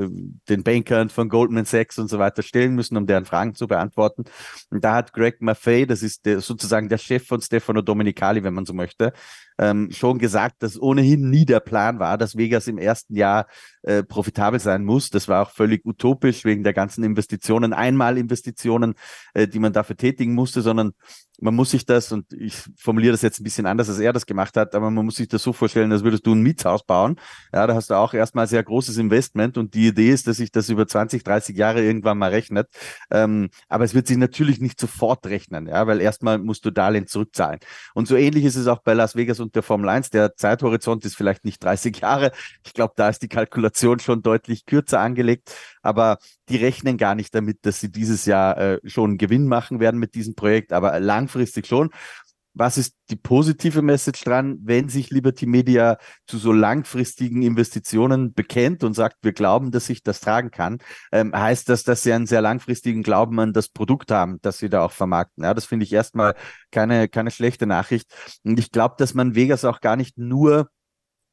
[0.48, 4.24] den Bankern von Goldman Sachs und so weiter stellen müssen, um deren Fragen zu beantworten.
[4.70, 8.54] Und da hat Greg Maffei, das ist der, sozusagen der Chef von Stefano Domenicali, wenn
[8.54, 9.14] man so möchte,
[9.58, 13.46] ähm, schon gesagt, dass ohnehin nie der Plan war, dass Vegas im ersten Jahr
[13.82, 15.10] äh, profitabel sein muss.
[15.10, 18.94] Das war auch völlig utopisch wegen der ganzen Investitionen, Einmalinvestitionen,
[19.34, 20.92] äh, die man dafür tätigen musste, sondern
[21.40, 24.26] man muss sich das, und ich formuliere das jetzt ein bisschen anders, als er das
[24.26, 27.16] gemacht hat, aber man muss sich das so vorstellen, als würdest du ein Mietshaus bauen.
[27.52, 30.50] Ja, da hast du auch erstmal sehr großes Investment und die Idee ist, dass sich
[30.50, 32.68] das über 20, 30 Jahre irgendwann mal rechnet.
[33.10, 37.06] Ähm, aber es wird sich natürlich nicht sofort rechnen, ja, weil erstmal musst du Darlehen
[37.06, 37.60] zurückzahlen.
[37.94, 40.10] Und so ähnlich ist es auch bei Las Vegas und der Formel 1.
[40.10, 42.32] Der Zeithorizont ist vielleicht nicht 30 Jahre.
[42.64, 45.54] Ich glaube, da ist die Kalkulation schon deutlich kürzer angelegt.
[45.82, 50.00] Aber die rechnen gar nicht damit, dass sie dieses Jahr äh, schon Gewinn machen werden
[50.00, 51.90] mit diesem Projekt, aber langfristig schon.
[52.58, 58.82] Was ist die positive Message dran, wenn sich Liberty Media zu so langfristigen Investitionen bekennt
[58.82, 60.78] und sagt, wir glauben, dass sich das tragen kann,
[61.12, 64.68] ähm, heißt das, dass sie einen sehr langfristigen Glauben an das Produkt haben, das sie
[64.68, 65.44] da auch vermarkten.
[65.44, 66.34] Ja, das finde ich erstmal
[66.72, 68.12] keine, keine schlechte Nachricht.
[68.42, 70.68] Und ich glaube, dass man Vegas auch gar nicht nur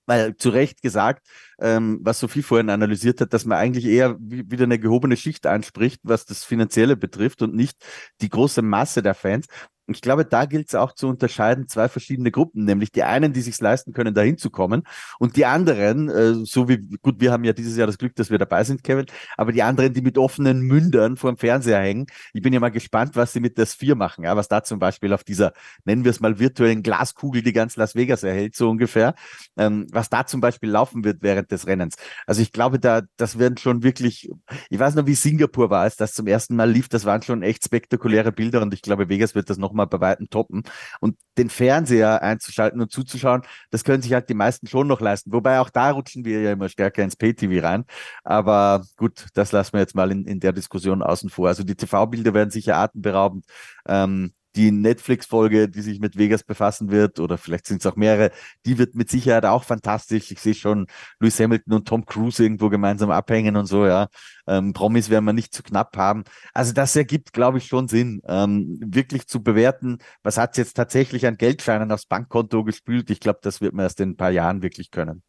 [0.05, 1.25] weil zu Recht gesagt,
[1.59, 5.99] ähm, was Sophie vorhin analysiert hat, dass man eigentlich eher wieder eine gehobene Schicht anspricht,
[6.03, 7.77] was das Finanzielle betrifft und nicht
[8.21, 9.47] die große Masse der Fans.
[9.87, 13.41] Ich glaube, da gilt es auch zu unterscheiden, zwei verschiedene Gruppen, nämlich die einen, die
[13.41, 14.83] sich leisten können, dahin zu kommen
[15.19, 18.31] und die anderen, äh, so wie, gut, wir haben ja dieses Jahr das Glück, dass
[18.31, 19.05] wir dabei sind, Kevin,
[19.37, 22.07] aber die anderen, die mit offenen Mündern vor dem Fernseher hängen.
[22.33, 24.79] Ich bin ja mal gespannt, was sie mit der Sphere machen, ja, was da zum
[24.79, 28.69] Beispiel auf dieser, nennen wir es mal virtuellen Glaskugel, die ganz Las Vegas erhält, so
[28.69, 29.13] ungefähr,
[29.57, 31.95] ähm, was da zum Beispiel laufen wird während des Rennens.
[32.25, 34.31] Also ich glaube, da, das werden schon wirklich,
[34.69, 37.43] ich weiß noch, wie Singapur war, als das zum ersten Mal lief, das waren schon
[37.43, 40.63] echt spektakuläre Bilder und ich glaube, Vegas wird das noch nochmal bei Weitem toppen.
[40.99, 45.33] Und den Fernseher einzuschalten und zuzuschauen, das können sich halt die meisten schon noch leisten.
[45.33, 47.85] Wobei auch da rutschen wir ja immer stärker ins Pay-TV rein.
[48.23, 51.49] Aber gut, das lassen wir jetzt mal in, in der Diskussion außen vor.
[51.49, 53.45] Also die TV-Bilder werden sicher atemberaubend.
[53.87, 58.31] Ähm, die Netflix-Folge, die sich mit Vegas befassen wird, oder vielleicht sind es auch mehrere,
[58.65, 60.31] die wird mit Sicherheit auch fantastisch.
[60.31, 60.87] Ich sehe schon
[61.19, 64.07] Lewis Hamilton und Tom Cruise irgendwo gemeinsam abhängen und so, ja.
[64.47, 66.23] Ähm, Promis werden wir nicht zu knapp haben.
[66.53, 71.25] Also das ergibt, glaube ich, schon Sinn, ähm, wirklich zu bewerten, was hat jetzt tatsächlich
[71.25, 73.09] an Geldscheinen aufs Bankkonto gespült.
[73.09, 75.23] Ich glaube, das wird man erst in ein paar Jahren wirklich können.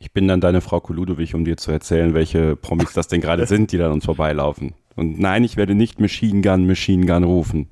[0.00, 3.46] Ich bin dann deine Frau Koludowich, um dir zu erzählen, welche Promis das denn gerade
[3.48, 4.74] sind, die dann uns vorbeilaufen.
[4.98, 7.68] Und nein, ich werde nicht Machine Gun, Machine Gun rufen.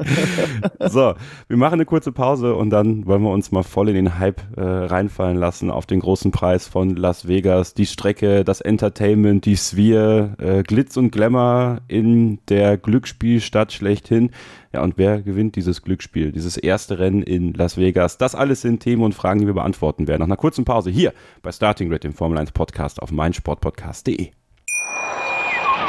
[0.88, 1.12] so,
[1.48, 4.40] wir machen eine kurze Pause und dann wollen wir uns mal voll in den Hype
[4.56, 7.74] äh, reinfallen lassen auf den großen Preis von Las Vegas.
[7.74, 14.30] Die Strecke, das Entertainment, die Sphere, äh, Glitz und Glamour in der Glücksspielstadt schlechthin.
[14.72, 18.16] Ja, und wer gewinnt dieses Glücksspiel, dieses erste Rennen in Las Vegas?
[18.16, 20.20] Das alles sind Themen und Fragen, die wir beantworten werden.
[20.20, 24.30] Nach einer kurzen Pause hier bei Starting Grid, dem Formel 1 Podcast auf meinsportpodcast.de.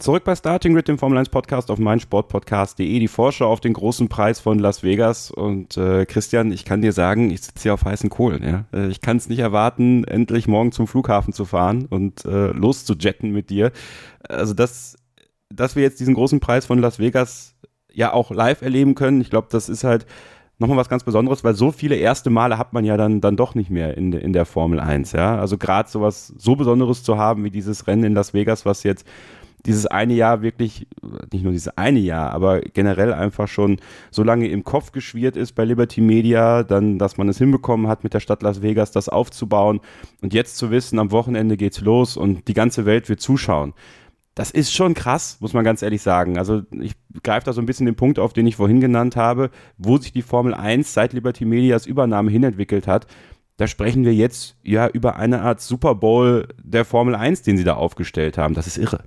[0.00, 4.08] Zurück bei Starting Grid, dem Formel 1 Podcast auf meinsportpodcast.de, die Vorschau auf den großen
[4.08, 5.30] Preis von Las Vegas.
[5.30, 8.42] Und äh, Christian, ich kann dir sagen, ich sitze hier auf heißen Kohlen.
[8.42, 8.64] Ja?
[8.72, 13.30] Äh, ich kann es nicht erwarten, endlich morgen zum Flughafen zu fahren und äh, loszujetten
[13.30, 13.72] mit dir.
[14.26, 14.96] Also, das,
[15.50, 17.54] dass wir jetzt diesen großen Preis von Las Vegas
[17.92, 20.06] ja auch live erleben können, ich glaube, das ist halt
[20.58, 23.54] nochmal was ganz Besonderes, weil so viele erste Male hat man ja dann, dann doch
[23.54, 25.12] nicht mehr in, in der Formel 1.
[25.12, 25.38] Ja?
[25.38, 29.06] Also gerade sowas so Besonderes zu haben wie dieses Rennen in Las Vegas, was jetzt
[29.66, 30.86] dieses eine Jahr wirklich,
[31.32, 33.78] nicht nur dieses eine Jahr, aber generell einfach schon
[34.10, 38.04] so lange im Kopf geschwirrt ist bei Liberty Media, dann, dass man es hinbekommen hat,
[38.04, 39.80] mit der Stadt Las Vegas das aufzubauen
[40.22, 43.74] und jetzt zu wissen, am Wochenende geht's los und die ganze Welt wird zuschauen.
[44.34, 46.38] Das ist schon krass, muss man ganz ehrlich sagen.
[46.38, 49.50] Also ich greife da so ein bisschen den Punkt auf, den ich vorhin genannt habe,
[49.76, 53.06] wo sich die Formel 1 seit Liberty Medias Übernahme hinentwickelt hat.
[53.56, 57.64] Da sprechen wir jetzt ja über eine Art Super Bowl der Formel 1, den sie
[57.64, 58.54] da aufgestellt haben.
[58.54, 59.04] Das ist irre.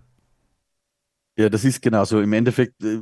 [1.35, 2.21] Ja, das ist genauso.
[2.21, 2.99] Im Endeffekt äh,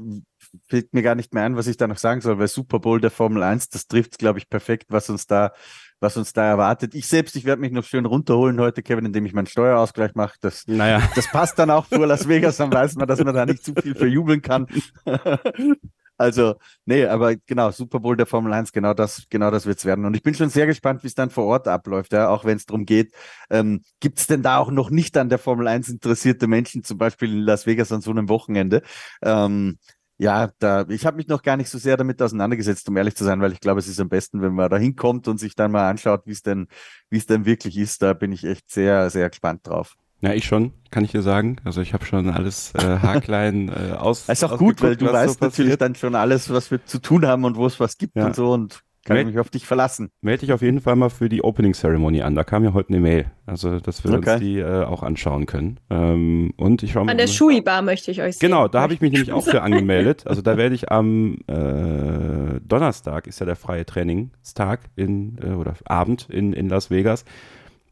[0.68, 3.02] fällt mir gar nicht mehr ein, was ich da noch sagen soll, weil Super Bowl
[3.02, 5.52] der Formel 1, das trifft, glaube ich, perfekt, was uns da,
[6.00, 6.96] was uns da erwartet.
[6.96, 10.38] Ich selbst, ich werde mich noch schön runterholen heute, Kevin, indem ich meinen Steuerausgleich mache.
[10.40, 11.02] Das, naja.
[11.16, 13.74] das passt dann auch vor Las Vegas, dann weiß man, dass man da nicht zu
[13.76, 14.68] viel verjubeln kann.
[16.22, 16.56] Also,
[16.86, 20.06] nee, aber genau, Super Bowl der Formel 1, genau das, genau das wird's werden.
[20.06, 22.58] Und ich bin schon sehr gespannt, wie es dann vor Ort abläuft, ja, auch wenn
[22.58, 23.14] es darum geht,
[23.50, 27.00] ähm, gibt es denn da auch noch nicht an der Formel 1 interessierte Menschen, zum
[27.00, 28.84] Beispiel in Las Vegas an so einem Wochenende?
[29.24, 29.80] Ähm,
[30.20, 33.24] ja, da, ich habe mich noch gar nicht so sehr damit auseinandergesetzt, um ehrlich zu
[33.24, 35.72] sein, weil ich glaube, es ist am besten, wenn man da hinkommt und sich dann
[35.72, 36.68] mal anschaut, wie es denn,
[37.10, 38.04] wie es denn wirklich ist.
[38.04, 39.96] Da bin ich echt sehr, sehr gespannt drauf.
[40.22, 41.58] Ja, ich schon, kann ich dir sagen.
[41.64, 44.28] Also ich habe schon alles äh, haarklein äh, aus.
[44.28, 47.00] Das ist auch gut, weil du weißt so natürlich dann schon alles, was wir zu
[47.00, 48.28] tun haben und wo es was gibt ja.
[48.28, 50.12] und so und kann Meld, ich mich auf dich verlassen.
[50.22, 52.36] Melde dich auf jeden Fall mal für die Opening Ceremony an.
[52.36, 53.32] Da kam ja heute eine Mail.
[53.48, 54.34] Also, dass wir okay.
[54.34, 55.80] uns die äh, auch anschauen können.
[55.90, 58.50] Ähm, und ich An der Shui Bar möchte ich euch sehen.
[58.50, 60.28] Genau, da habe ich mich nämlich auch für angemeldet.
[60.28, 65.74] Also da werde ich am äh, Donnerstag, ist ja der freie Trainingstag in, äh, oder
[65.86, 67.26] Abend in, in Las Vegas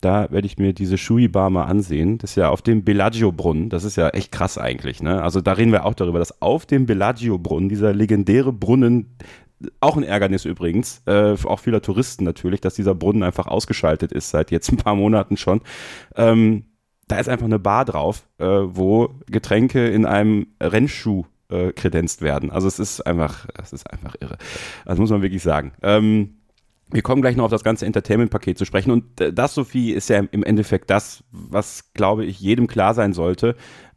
[0.01, 2.17] da werde ich mir diese Shui-Bar mal ansehen.
[2.17, 3.69] Das ist ja auf dem Bellagio-Brunnen.
[3.69, 5.01] Das ist ja echt krass eigentlich.
[5.01, 5.21] Ne?
[5.21, 9.17] Also da reden wir auch darüber, dass auf dem Bellagio-Brunnen, dieser legendäre Brunnen,
[9.81, 14.29] auch ein Ärgernis übrigens, äh, auch vieler Touristen natürlich, dass dieser Brunnen einfach ausgeschaltet ist
[14.29, 15.61] seit jetzt ein paar Monaten schon.
[16.15, 16.65] Ähm,
[17.09, 22.51] da ist einfach eine Bar drauf, äh, wo Getränke in einem Rennschuh äh, kredenzt werden.
[22.51, 24.37] Also es ist einfach, es ist einfach irre.
[24.85, 25.73] Das muss man wirklich sagen.
[25.81, 26.38] Ähm,
[26.91, 28.91] wir kommen gleich noch auf das ganze Entertainment-Paket zu sprechen.
[28.91, 33.13] Und äh, das, Sophie, ist ja im Endeffekt das, was, glaube ich, jedem klar sein
[33.13, 33.55] sollte.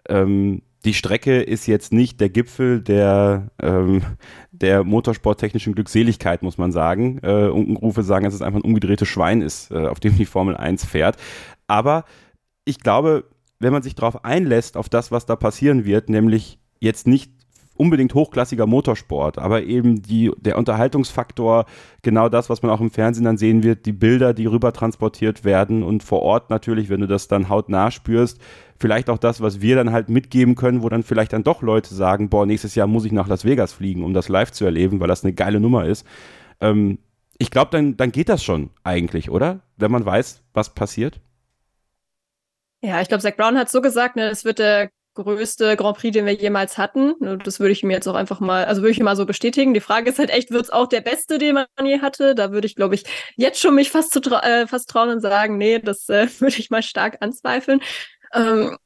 [0.09, 4.03] Ähm, die Strecke ist jetzt nicht der Gipfel der, ähm,
[4.51, 7.21] der motorsporttechnischen Glückseligkeit, muss man sagen.
[7.23, 10.57] Äh, Unkenrufe sagen, dass es einfach ein umgedrehtes Schwein ist, äh, auf dem die Formel
[10.57, 11.17] 1 fährt.
[11.69, 12.05] Aber
[12.65, 13.25] ich glaube,
[13.61, 17.33] wenn man sich darauf einlässt, auf das, was da passieren wird, nämlich jetzt nicht
[17.83, 21.67] unbedingt hochklassiger Motorsport, aber eben die, der Unterhaltungsfaktor,
[22.03, 25.45] genau das, was man auch im Fernsehen dann sehen wird, die Bilder, die rüber transportiert
[25.45, 28.41] werden und vor Ort natürlich, wenn du das dann hautnah spürst,
[28.79, 31.93] vielleicht auch das, was wir dann halt mitgeben können, wo dann vielleicht dann doch Leute
[31.93, 35.01] sagen, boah, nächstes Jahr muss ich nach Las Vegas fliegen, um das live zu erleben,
[35.01, 36.07] weil das eine geile Nummer ist.
[36.61, 36.99] Ähm,
[37.39, 39.63] ich glaube, dann, dann geht das schon eigentlich, oder?
[39.77, 41.21] Wenn man weiß, was passiert.
[42.81, 46.15] Ja, ich glaube, Zach Brown hat so gesagt, ne, es wird der größte Grand Prix,
[46.15, 47.15] den wir jemals hatten.
[47.45, 49.75] Das würde ich mir jetzt auch einfach mal, also würde ich mal so bestätigen.
[49.75, 52.35] Die Frage ist halt echt, wird es auch der beste, den man je hatte?
[52.35, 53.05] Da würde ich, glaube ich,
[53.37, 56.57] jetzt schon mich fast, zu tra äh, fast trauen und sagen, nee, das äh, würde
[56.59, 57.81] ich mal stark anzweifeln.
[58.33, 58.77] Ähm,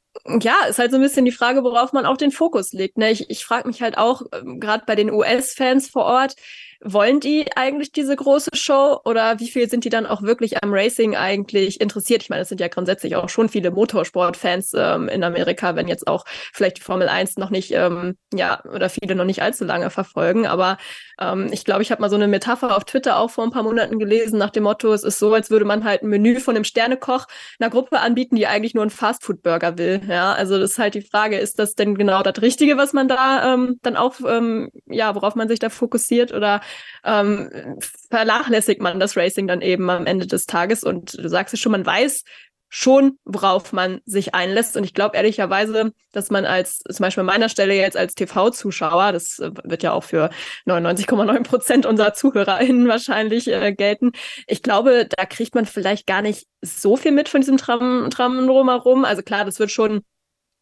[0.41, 2.97] ja, ist halt so ein bisschen die Frage, worauf man auch den Fokus legt.
[2.97, 3.11] Ne?
[3.11, 6.35] Ich, ich frage mich halt auch, ähm, gerade bei den US-Fans vor Ort,
[6.83, 10.73] wollen die eigentlich diese große Show oder wie viel sind die dann auch wirklich am
[10.73, 12.23] Racing eigentlich interessiert?
[12.23, 16.07] Ich meine, es sind ja grundsätzlich auch schon viele Motorsport-Fans ähm, in Amerika, wenn jetzt
[16.07, 19.89] auch vielleicht die Formel 1 noch nicht, ähm, ja, oder viele noch nicht allzu lange
[19.89, 20.47] verfolgen.
[20.47, 20.77] Aber
[21.19, 23.63] ähm, ich glaube, ich habe mal so eine Metapher auf Twitter auch vor ein paar
[23.63, 26.55] Monaten gelesen, nach dem Motto, es ist so, als würde man halt ein Menü von
[26.55, 27.25] einem Sternekoch
[27.59, 30.01] einer Gruppe anbieten, die eigentlich nur einen Fastfood-Burger will.
[30.07, 33.07] Ja, also das ist halt die Frage, ist das denn genau das Richtige, was man
[33.07, 36.61] da ähm, dann auch, ähm, ja, worauf man sich da fokussiert oder
[37.03, 37.77] ähm,
[38.09, 40.83] vernachlässigt man das Racing dann eben am Ende des Tages.
[40.83, 42.23] Und du sagst es schon, man weiß
[42.69, 44.75] schon, worauf man sich einlässt.
[44.75, 49.13] Und ich glaube ehrlicherweise, dass man als, zum Beispiel an meiner Stelle jetzt als TV-Zuschauer,
[49.13, 50.29] das äh, wird ja auch für
[50.65, 54.11] 99,9 Prozent unserer ZuhörerInnen wahrscheinlich äh, gelten.
[54.47, 58.45] Ich glaube, da kriegt man vielleicht gar nicht so viel mit von diesem Tram, Tram
[58.45, 59.05] drumherum.
[59.05, 60.01] Also klar, das wird schon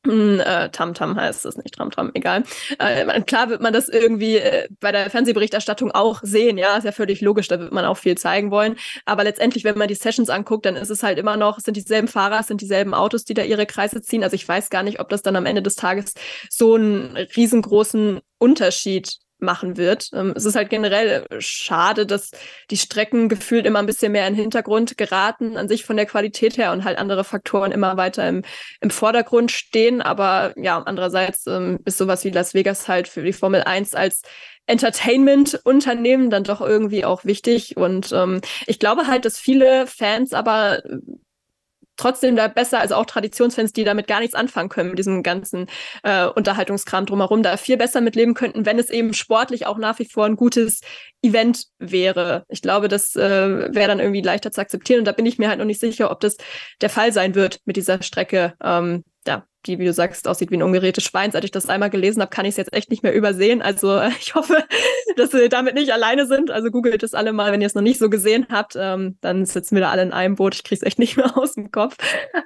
[0.06, 2.44] äh, Tamtam heißt es, nicht Tramtram, egal.
[2.80, 6.92] Äh, klar wird man das irgendwie äh, bei der Fernsehberichterstattung auch sehen, ja, ist ja
[6.92, 8.76] völlig logisch, da wird man auch viel zeigen wollen.
[9.06, 12.08] Aber letztendlich, wenn man die Sessions anguckt, dann ist es halt immer noch, sind dieselben
[12.08, 14.24] Fahrer, sind dieselben Autos, die da ihre Kreise ziehen.
[14.24, 16.14] Also ich weiß gar nicht, ob das dann am Ende des Tages
[16.50, 20.10] so einen riesengroßen Unterschied machen wird.
[20.14, 22.32] Ähm, es ist halt generell äh, schade, dass
[22.72, 26.06] die Strecken gefühlt immer ein bisschen mehr in den Hintergrund geraten, an sich von der
[26.06, 28.44] Qualität her und halt andere Faktoren immer weiter im,
[28.82, 30.02] im Vordergrund stehen.
[30.02, 34.22] Aber ja, andererseits ähm, ist sowas wie Las Vegas halt für die Formel 1 als
[34.68, 37.78] Entertainment-Unternehmen dann doch irgendwie auch wichtig.
[37.78, 40.82] Und ähm, ich glaube halt, dass viele Fans aber
[41.98, 45.68] trotzdem da besser, also auch Traditionsfans, die damit gar nichts anfangen können, mit diesem ganzen
[46.04, 50.06] äh, Unterhaltungskram drumherum, da viel besser mitleben könnten, wenn es eben sportlich auch nach wie
[50.06, 50.82] vor ein gutes
[51.22, 52.46] Event wäre.
[52.50, 55.50] Ich glaube, das äh, wäre dann irgendwie leichter zu akzeptieren und da bin ich mir
[55.50, 56.38] halt noch nicht sicher, ob das
[56.82, 58.54] der Fall sein wird mit dieser Strecke.
[58.62, 61.32] Ähm, ja, die, wie du sagst, aussieht wie ein ungerätes Schwein.
[61.32, 63.62] Seit ich das einmal gelesen habe, kann ich es jetzt echt nicht mehr übersehen.
[63.62, 64.64] Also ich hoffe,
[65.16, 66.52] dass wir damit nicht alleine sind.
[66.52, 68.76] Also googelt es alle mal, wenn ihr es noch nicht so gesehen habt.
[68.78, 70.56] Ähm, dann sitzen wir da alle in einem Boot.
[70.56, 71.96] Ich kriege es echt nicht mehr aus dem Kopf.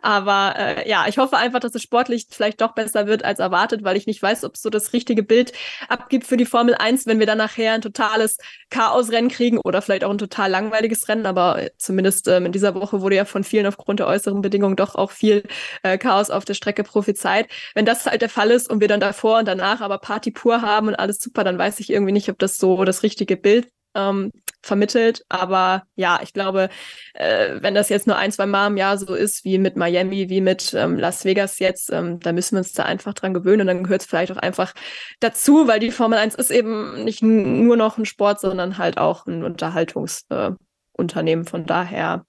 [0.01, 3.83] Aber äh, ja, ich hoffe einfach, dass es sportlich vielleicht doch besser wird als erwartet,
[3.83, 5.53] weil ich nicht weiß, ob es so das richtige Bild
[5.87, 8.37] abgibt für die Formel 1, wenn wir dann nachher ein totales
[8.69, 11.25] Chaosrennen kriegen oder vielleicht auch ein total langweiliges Rennen.
[11.25, 14.95] Aber zumindest ähm, in dieser Woche wurde ja von vielen aufgrund der äußeren Bedingungen doch
[14.95, 15.43] auch viel
[15.83, 17.47] äh, Chaos auf der Strecke prophezeit.
[17.73, 20.61] Wenn das halt der Fall ist und wir dann davor und danach aber Party pur
[20.61, 23.69] haben und alles super, dann weiß ich irgendwie nicht, ob das so das richtige Bild
[23.95, 25.25] ähm, vermittelt.
[25.29, 26.69] Aber ja, ich glaube,
[27.13, 30.29] äh, wenn das jetzt nur ein, zwei Mal im Jahr so ist, wie mit Miami,
[30.29, 33.61] wie mit ähm, Las Vegas jetzt, ähm, da müssen wir uns da einfach dran gewöhnen
[33.61, 34.73] und dann gehört es vielleicht auch einfach
[35.19, 39.25] dazu, weil die Formel 1 ist eben nicht nur noch ein Sport, sondern halt auch
[39.25, 41.45] ein Unterhaltungsunternehmen.
[41.45, 42.25] Äh, Von daher,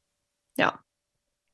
[0.57, 0.79] ja,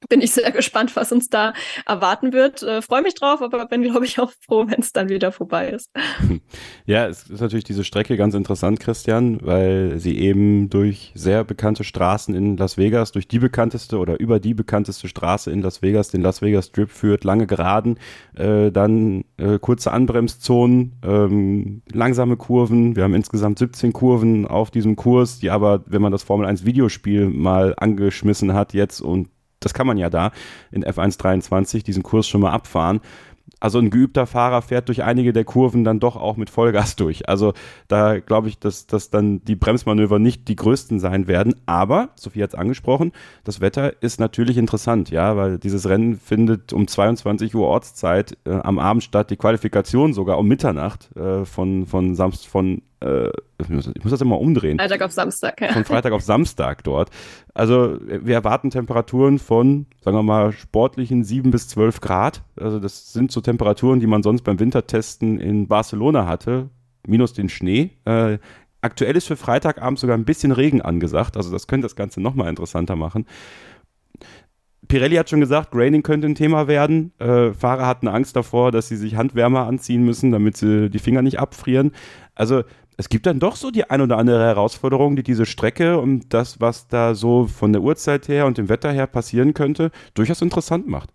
[0.09, 1.53] bin ich sehr gespannt, was uns da
[1.87, 2.63] erwarten wird.
[2.63, 5.71] Äh, Freue mich drauf, aber bin, glaube ich, auch froh, wenn es dann wieder vorbei
[5.71, 5.91] ist.
[6.87, 11.83] Ja, es ist natürlich diese Strecke ganz interessant, Christian, weil sie eben durch sehr bekannte
[11.83, 16.11] Straßen in Las Vegas, durch die bekannteste oder über die bekannteste Straße in Las Vegas,
[16.11, 17.99] den Las Vegas Strip führt, lange Geraden,
[18.37, 22.95] äh, dann äh, kurze Anbremszonen, ähm, langsame Kurven.
[22.95, 26.65] Wir haben insgesamt 17 Kurven auf diesem Kurs, die aber, wenn man das Formel 1
[26.65, 29.29] Videospiel mal angeschmissen hat jetzt und
[29.61, 30.33] das kann man ja da
[30.71, 33.01] in F1 23 diesen Kurs schon mal abfahren.
[33.59, 37.29] Also ein geübter Fahrer fährt durch einige der Kurven dann doch auch mit Vollgas durch.
[37.29, 37.55] Also
[37.89, 41.55] da glaube ich, dass, dass dann die Bremsmanöver nicht die größten sein werden.
[41.65, 43.13] Aber, Sophie hat es angesprochen,
[43.45, 48.51] das Wetter ist natürlich interessant, ja, weil dieses Rennen findet um 22 Uhr Ortszeit äh,
[48.51, 53.69] am Abend statt, die Qualifikation sogar um Mitternacht äh, von, von, Samst, von äh, ich,
[53.69, 54.79] muss, das immer umdrehen.
[54.79, 55.73] Freitag auf Samstag, ja.
[55.73, 57.11] Von Freitag auf Samstag dort.
[57.55, 62.43] Also wir erwarten Temperaturen von, sagen wir mal, sportlichen 7 bis 12 Grad.
[62.59, 66.71] Also das sind so Temperaturen, die man sonst beim Wintertesten in Barcelona hatte,
[67.07, 67.91] minus den Schnee.
[68.05, 68.39] Äh,
[68.81, 71.37] aktuell ist für Freitagabend sogar ein bisschen Regen angesagt.
[71.37, 73.27] Also das könnte das Ganze nochmal interessanter machen.
[74.89, 77.13] Pirelli hat schon gesagt, Graining könnte ein Thema werden.
[77.19, 81.23] Äh, Fahrer hatten Angst davor, dass sie sich Handwärmer anziehen müssen, damit sie die Finger
[81.23, 81.93] nicht abfrieren.
[82.35, 82.63] Also
[82.97, 86.61] es gibt dann doch so die ein oder andere Herausforderung, die diese Strecke und das,
[86.61, 90.87] was da so von der Uhrzeit her und dem Wetter her passieren könnte, durchaus interessant
[90.87, 91.11] macht.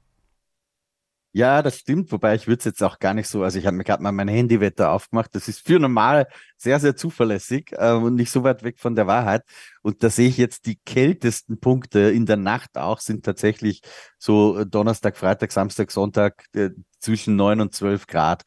[1.33, 3.77] Ja, das stimmt, wobei ich würde es jetzt auch gar nicht so, also ich habe
[3.77, 8.15] mir gerade mal mein Handywetter aufgemacht, das ist für normal sehr, sehr zuverlässig äh, und
[8.15, 9.43] nicht so weit weg von der Wahrheit.
[9.81, 13.81] Und da sehe ich jetzt die kältesten Punkte in der Nacht auch, sind tatsächlich
[14.17, 18.43] so Donnerstag, Freitag, Samstag, Sonntag äh, zwischen neun und zwölf Grad.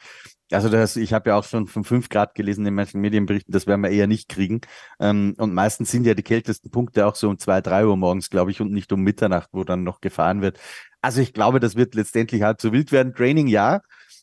[0.50, 3.66] Also das, ich habe ja auch schon von fünf Grad gelesen in manchen Medienberichten, das
[3.66, 4.60] werden wir eher nicht kriegen.
[5.00, 8.30] Ähm, und meistens sind ja die kältesten Punkte auch so um zwei, drei Uhr morgens,
[8.30, 10.58] glaube ich, und nicht um Mitternacht, wo dann noch gefahren wird.
[11.00, 13.14] Also ich glaube, das wird letztendlich halb so wild werden.
[13.14, 13.80] Training ja,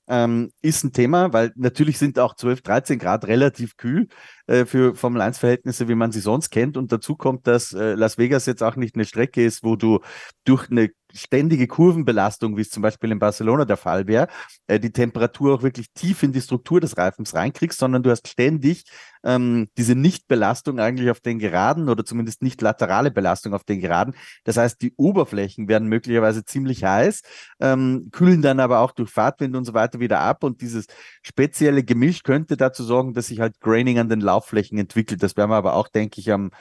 [0.07, 4.07] ähm, ist ein Thema, weil natürlich sind auch 12, 13 Grad relativ kühl
[4.47, 6.77] äh, für Formel 1 Verhältnisse, wie man sie sonst kennt.
[6.77, 9.99] Und dazu kommt, dass äh, Las Vegas jetzt auch nicht eine Strecke ist, wo du
[10.43, 14.28] durch eine ständige Kurvenbelastung, wie es zum Beispiel in Barcelona der Fall wäre,
[14.67, 18.28] äh, die Temperatur auch wirklich tief in die Struktur des Reifens reinkriegst, sondern du hast
[18.28, 18.86] ständig
[19.24, 24.15] ähm, diese Nichtbelastung eigentlich auf den Geraden oder zumindest nicht laterale Belastung auf den Geraden.
[24.43, 27.21] Das heißt, die Oberflächen werden möglicherweise ziemlich heiß,
[27.60, 30.88] ähm, kühlen dann aber auch durch Fahrtwind und so weiter wieder ab und dieses
[31.21, 35.21] spezielle Gemisch könnte dazu sorgen, dass sich halt Graining an den Laufflächen entwickelt.
[35.24, 36.52] Das werden wir aber auch, denke ich, am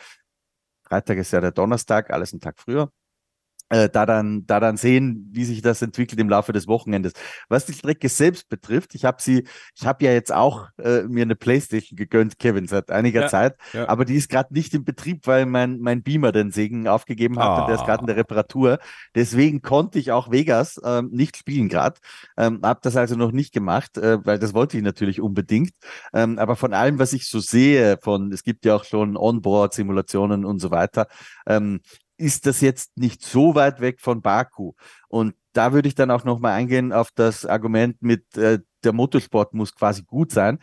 [0.83, 2.91] Freitag ist ja der Donnerstag, alles einen Tag früher
[3.71, 7.13] da dann, da dann sehen, wie sich das entwickelt im Laufe des Wochenendes.
[7.49, 9.45] Was die Strecke selbst betrifft, ich habe sie,
[9.77, 13.57] ich habe ja jetzt auch äh, mir eine Playstation gegönnt, Kevin, seit einiger Ja, Zeit,
[13.73, 13.89] ja.
[13.89, 17.61] aber die ist gerade nicht in Betrieb, weil mein, mein Beamer den Segen aufgegeben hat
[17.61, 18.79] und der ist gerade in der Reparatur.
[19.15, 22.01] Deswegen konnte ich auch Vegas ähm, nicht spielen gerade.
[22.37, 25.73] Ähm, habe das also noch nicht gemacht, äh, weil das wollte ich natürlich unbedingt.
[26.13, 30.45] Ähm, aber von allem, was ich so sehe, von es gibt ja auch schon Onboard-Simulationen
[30.45, 31.07] und so weiter,
[31.47, 31.81] ähm,
[32.21, 34.73] ist das jetzt nicht so weit weg von Baku.
[35.09, 39.55] Und da würde ich dann auch nochmal eingehen auf das Argument mit, äh, der Motorsport
[39.55, 40.59] muss quasi gut sein.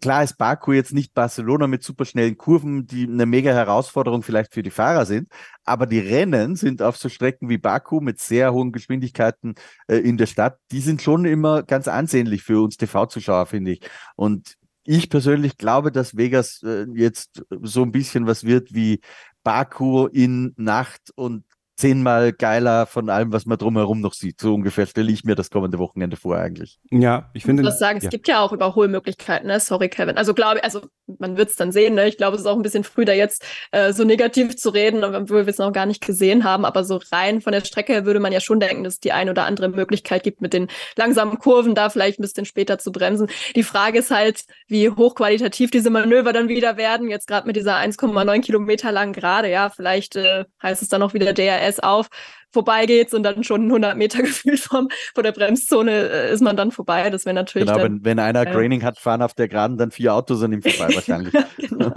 [0.00, 4.62] Klar ist Baku jetzt nicht Barcelona mit superschnellen Kurven, die eine mega Herausforderung vielleicht für
[4.62, 5.28] die Fahrer sind,
[5.64, 9.54] aber die Rennen sind auf so Strecken wie Baku mit sehr hohen Geschwindigkeiten
[9.88, 13.80] äh, in der Stadt, die sind schon immer ganz ansehnlich für uns TV-Zuschauer, finde ich.
[14.14, 19.00] Und ich persönlich glaube, dass Vegas äh, jetzt so ein bisschen was wird wie
[19.42, 21.44] Baku in Nacht und
[21.78, 24.40] zehnmal geiler von allem, was man drumherum noch sieht.
[24.40, 26.78] So ungefähr stelle ich mir das kommende Wochenende vor eigentlich.
[26.90, 27.62] Ja, ich finde.
[27.62, 28.04] Ich muss sagen, ja.
[28.04, 29.60] es gibt ja auch Überholmöglichkeiten, ne?
[29.60, 30.16] Sorry, Kevin.
[30.16, 30.82] Also glaube also
[31.18, 32.08] man wird es dann sehen, ne?
[32.08, 35.04] Ich glaube, es ist auch ein bisschen früh, da jetzt äh, so negativ zu reden,
[35.04, 36.64] obwohl wir es noch gar nicht gesehen haben.
[36.64, 39.12] Aber so rein von der Strecke her würde man ja schon denken, dass es die
[39.12, 40.66] eine oder andere Möglichkeit gibt, mit den
[40.96, 43.28] langsamen Kurven da vielleicht ein bisschen später zu bremsen.
[43.54, 47.08] Die Frage ist halt, wie hochqualitativ diese Manöver dann wieder werden.
[47.08, 51.14] Jetzt gerade mit dieser 1,9 Kilometer langen Gerade, ja, vielleicht äh, heißt es dann auch
[51.14, 52.08] wieder DRS auf
[52.50, 56.70] vorbeigeht und dann schon 100 Meter gefühlt vom, von der Bremszone äh, ist man dann
[56.70, 57.10] vorbei.
[57.10, 59.76] Das wäre natürlich Genau, dann, wenn, wenn einer äh, Graining hat, fahren auf der Geraden
[59.76, 61.34] dann vier Autos an ihm vorbei wahrscheinlich.
[61.34, 61.92] Ja, genau.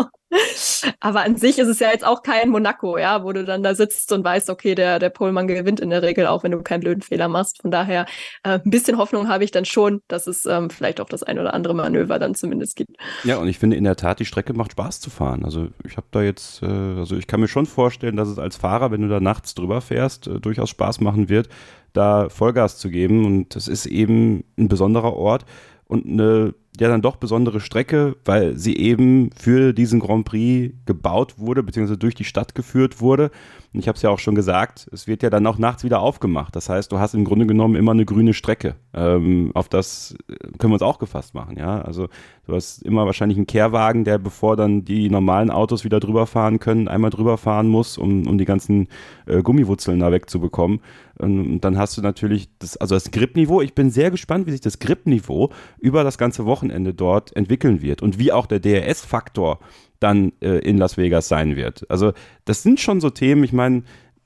[0.99, 3.75] Aber an sich ist es ja jetzt auch kein Monaco, ja, wo du dann da
[3.75, 6.81] sitzt und weißt, okay, der, der Polemann gewinnt in der Regel, auch wenn du keinen
[6.81, 7.61] blöden Fehler machst.
[7.61, 8.05] Von daher,
[8.43, 11.39] äh, ein bisschen Hoffnung habe ich dann schon, dass es ähm, vielleicht auch das ein
[11.39, 12.95] oder andere Manöver dann zumindest gibt.
[13.23, 15.43] Ja, und ich finde in der Tat, die Strecke macht Spaß zu fahren.
[15.43, 18.55] Also ich habe da jetzt, äh, also ich kann mir schon vorstellen, dass es als
[18.55, 21.49] Fahrer, wenn du da nachts drüber fährst, äh, durchaus Spaß machen wird,
[21.93, 23.25] da Vollgas zu geben.
[23.25, 25.45] Und das ist eben ein besonderer Ort
[25.85, 31.37] und eine ja dann doch besondere Strecke, weil sie eben für diesen Grand Prix gebaut
[31.37, 33.31] wurde, beziehungsweise durch die Stadt geführt wurde.
[33.73, 36.01] Und ich habe es ja auch schon gesagt, es wird ja dann auch nachts wieder
[36.01, 36.55] aufgemacht.
[36.55, 38.75] Das heißt, du hast im Grunde genommen immer eine grüne Strecke.
[38.93, 40.15] Ähm, auf das
[40.57, 41.81] können wir uns auch gefasst machen, ja.
[41.81, 42.09] Also
[42.47, 46.59] du hast immer wahrscheinlich einen Kehrwagen, der bevor dann die normalen Autos wieder drüber fahren
[46.59, 48.89] können, einmal drüber fahren muss, um, um die ganzen
[49.25, 50.81] äh, Gummiwurzeln da wegzubekommen.
[51.17, 53.61] Und dann hast du natürlich das, also das Gripniveau.
[53.61, 55.49] Ich bin sehr gespannt, wie sich das Gripniveau
[55.79, 59.59] über das ganze Wochenende dort entwickeln wird und wie auch der DRS-Faktor
[60.01, 61.89] dann äh, in Las Vegas sein wird.
[61.89, 62.11] Also
[62.43, 63.83] das sind schon so Themen, ich meine,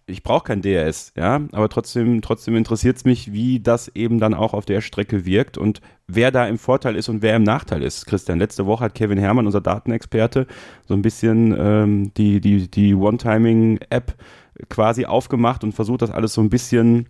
[0.08, 4.36] ich brauche kein DRS, ja, aber trotzdem, trotzdem interessiert es mich, wie das eben dann
[4.36, 7.82] auch auf der Strecke wirkt und wer da im Vorteil ist und wer im Nachteil
[7.82, 8.06] ist.
[8.06, 10.46] Christian, letzte Woche hat Kevin Herrmann, unser Datenexperte,
[10.88, 14.16] so ein bisschen ähm, die, die, die One-Timing-App
[14.70, 17.08] quasi aufgemacht und versucht, das alles so ein bisschen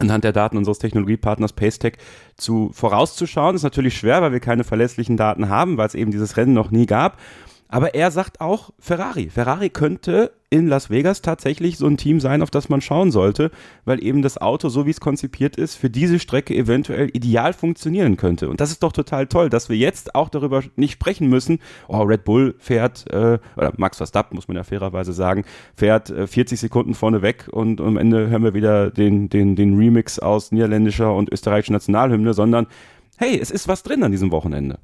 [0.00, 1.94] anhand der Daten unseres Technologiepartners Pacetech
[2.36, 3.54] zu vorauszuschauen.
[3.54, 6.72] Ist natürlich schwer, weil wir keine verlässlichen Daten haben, weil es eben dieses Rennen noch
[6.72, 7.18] nie gab.
[7.68, 9.30] Aber er sagt auch Ferrari.
[9.30, 13.50] Ferrari könnte in Las Vegas tatsächlich so ein Team sein, auf das man schauen sollte,
[13.84, 18.16] weil eben das Auto, so wie es konzipiert ist, für diese Strecke eventuell ideal funktionieren
[18.16, 18.48] könnte.
[18.48, 21.58] Und das ist doch total toll, dass wir jetzt auch darüber nicht sprechen müssen,
[21.88, 25.44] oh, Red Bull fährt, äh, oder Max Verstappen, muss man ja fairerweise sagen,
[25.74, 29.76] fährt äh, 40 Sekunden vorne weg und am Ende hören wir wieder den, den, den
[29.76, 32.68] Remix aus niederländischer und österreichischer Nationalhymne, sondern
[33.16, 34.78] hey, es ist was drin an diesem Wochenende.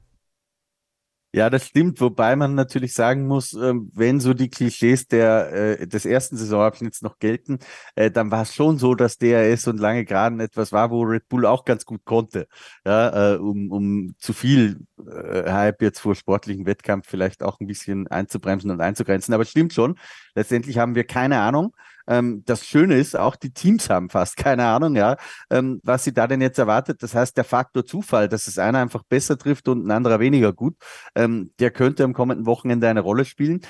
[1.32, 5.86] Ja, das stimmt, wobei man natürlich sagen muss, ähm, wenn so die Klischees der, äh,
[5.86, 7.60] des ersten Saisonabschnitts noch gelten,
[7.94, 11.28] äh, dann war es schon so, dass DRS und lange Geraden etwas war, wo Red
[11.28, 12.48] Bull auch ganz gut konnte,
[12.84, 17.66] ja, äh, um, um zu viel äh, Hype jetzt vor sportlichen Wettkampf vielleicht auch ein
[17.68, 19.32] bisschen einzubremsen und einzugrenzen.
[19.32, 19.96] Aber es stimmt schon,
[20.34, 21.76] letztendlich haben wir keine Ahnung.
[22.10, 25.16] Ähm, das Schöne ist, auch die Teams haben fast keine Ahnung, ja,
[25.48, 27.02] ähm, was sie da denn jetzt erwartet.
[27.02, 30.52] Das heißt, der Faktor Zufall, dass es einer einfach besser trifft und ein anderer weniger
[30.52, 30.74] gut,
[31.14, 33.60] ähm, der könnte am kommenden Wochenende eine Rolle spielen.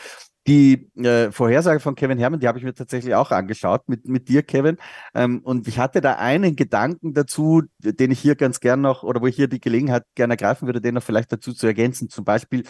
[0.47, 4.29] Die äh, Vorhersage von Kevin Herrmann, die habe ich mir tatsächlich auch angeschaut mit, mit
[4.29, 4.79] dir, Kevin.
[5.15, 9.21] Ähm, und ich hatte da einen Gedanken dazu, den ich hier ganz gern noch, oder
[9.21, 12.09] wo ich hier die Gelegenheit gerne ergreifen würde, den noch vielleicht dazu zu ergänzen.
[12.09, 12.65] Zum Beispiel,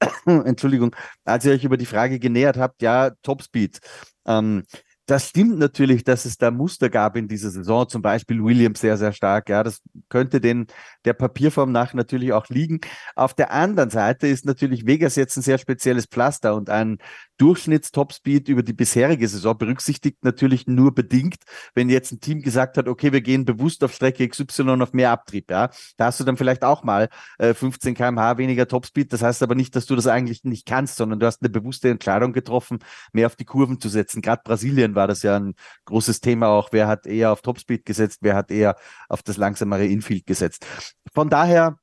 [0.26, 0.94] Entschuldigung,
[1.24, 3.80] als ihr euch über die Frage genähert habt, ja, Topspeed.
[4.26, 4.64] Ähm,
[5.06, 8.96] das stimmt natürlich, dass es da Muster gab in dieser Saison, zum Beispiel Williams sehr,
[8.96, 9.48] sehr stark.
[9.48, 10.66] Ja, das könnte den
[11.04, 12.80] der Papierform nach natürlich auch liegen.
[13.14, 16.98] Auf der anderen Seite ist natürlich Vegas jetzt ein sehr spezielles Pflaster und ein
[17.38, 21.36] Durchschnittstopspeed über die bisherige Saison berücksichtigt natürlich nur bedingt,
[21.74, 25.10] wenn jetzt ein Team gesagt hat, okay, wir gehen bewusst auf Strecke XY auf mehr
[25.10, 25.50] Abtrieb.
[25.50, 29.12] Ja, da hast du dann vielleicht auch mal äh, 15 kmh weniger Topspeed.
[29.12, 31.90] Das heißt aber nicht, dass du das eigentlich nicht kannst, sondern du hast eine bewusste
[31.90, 32.78] Entscheidung getroffen,
[33.12, 34.22] mehr auf die Kurven zu setzen.
[34.22, 36.70] Gerade Brasilien war das ja ein großes Thema auch.
[36.72, 38.76] Wer hat eher auf Topspeed gesetzt, wer hat eher
[39.08, 40.66] auf das langsamere Infield gesetzt.
[41.14, 41.78] Von daher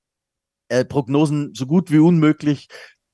[0.68, 2.68] äh, Prognosen so gut wie unmöglich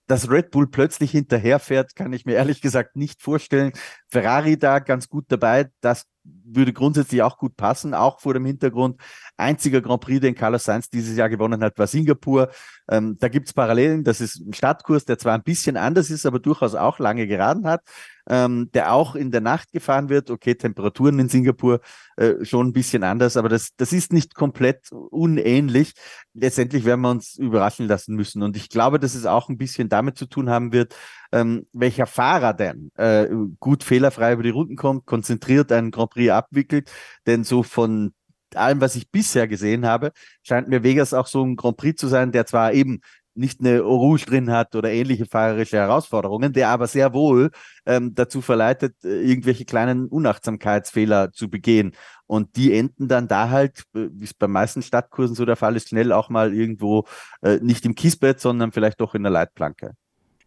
[0.10, 3.74] dass Red Bull plötzlich hinterherfährt, kann ich mir ehrlich gesagt nicht vorstellen.
[4.10, 9.00] Ferrari da ganz gut dabei, das würde grundsätzlich auch gut passen, auch vor dem Hintergrund.
[9.38, 12.50] Einziger Grand Prix, den Carlos Sainz dieses Jahr gewonnen hat, war Singapur.
[12.90, 14.04] Ähm, da gibt's Parallelen.
[14.04, 17.66] Das ist ein Stadtkurs, der zwar ein bisschen anders ist, aber durchaus auch lange geraden
[17.66, 17.82] hat
[18.30, 20.30] ähm, der auch in der Nacht gefahren wird.
[20.30, 21.82] Okay, Temperaturen in Singapur
[22.16, 25.94] äh, schon ein bisschen anders, aber das, das ist nicht komplett unähnlich.
[26.34, 28.44] Letztendlich werden wir uns überraschen lassen müssen.
[28.44, 30.96] Und ich glaube, dass es auch ein bisschen damit zu tun haben wird,
[31.32, 33.28] ähm, welcher Fahrer denn äh,
[33.60, 36.92] gut fehlerfrei über die Runden kommt, konzentriert einen Grand Prix abwickelt.
[37.28, 38.14] Denn so von
[38.56, 40.12] allem, was ich bisher gesehen habe,
[40.44, 43.02] scheint mir Vegas auch so ein Grand Prix zu sein, der zwar eben
[43.36, 47.52] nicht eine Rouge drin hat oder ähnliche fahrerische Herausforderungen, der aber sehr wohl
[47.86, 51.94] ähm, dazu verleitet, äh, irgendwelche kleinen Unachtsamkeitsfehler zu begehen.
[52.28, 55.76] Und die enden dann da halt, äh, wie es bei meisten Stadtkursen so der Fall
[55.76, 57.06] ist, schnell auch mal irgendwo
[57.42, 59.94] äh, nicht im Kiesbett, sondern vielleicht doch in der Leitplanke.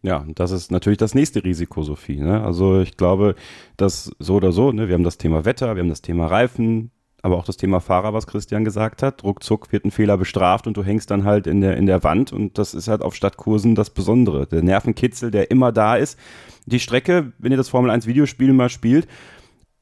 [0.03, 2.17] Ja, das ist natürlich das nächste Risiko, Sophie.
[2.17, 2.43] Ne?
[2.43, 3.35] Also ich glaube,
[3.77, 6.91] dass so oder so, ne, wir haben das Thema Wetter, wir haben das Thema Reifen,
[7.21, 9.23] aber auch das Thema Fahrer, was Christian gesagt hat.
[9.23, 12.33] Ruckzuck wird ein Fehler bestraft und du hängst dann halt in der, in der Wand
[12.33, 14.45] und das ist halt auf Stadtkursen das Besondere.
[14.45, 16.19] Der Nervenkitzel, der immer da ist.
[16.65, 19.07] Die Strecke, wenn ihr das Formel 1 Videospiel mal spielt,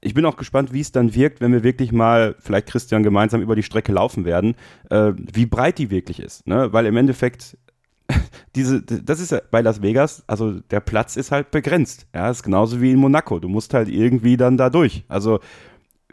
[0.01, 3.41] ich bin auch gespannt, wie es dann wirkt, wenn wir wirklich mal, vielleicht Christian, gemeinsam
[3.41, 4.55] über die Strecke laufen werden,
[4.89, 6.47] äh, wie breit die wirklich ist.
[6.47, 6.74] Ne?
[6.74, 7.57] Weil im Endeffekt,
[8.55, 12.07] diese, das ist ja bei Las Vegas, also der Platz ist halt begrenzt.
[12.14, 13.39] Ja, ist genauso wie in Monaco.
[13.39, 15.03] Du musst halt irgendwie dann da durch.
[15.07, 15.39] Also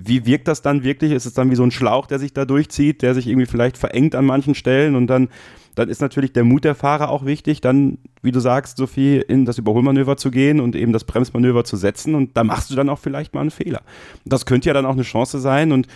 [0.01, 1.13] wie wirkt das dann wirklich?
[1.13, 3.77] Ist es dann wie so ein Schlauch, der sich da durchzieht, der sich irgendwie vielleicht
[3.77, 5.29] verengt an manchen Stellen und dann,
[5.75, 9.45] dann ist natürlich der Mut der Fahrer auch wichtig, dann, wie du sagst, Sophie, in
[9.45, 12.89] das Überholmanöver zu gehen und eben das Bremsmanöver zu setzen und da machst du dann
[12.89, 13.83] auch vielleicht mal einen Fehler.
[14.25, 15.89] Das könnte ja dann auch eine Chance sein und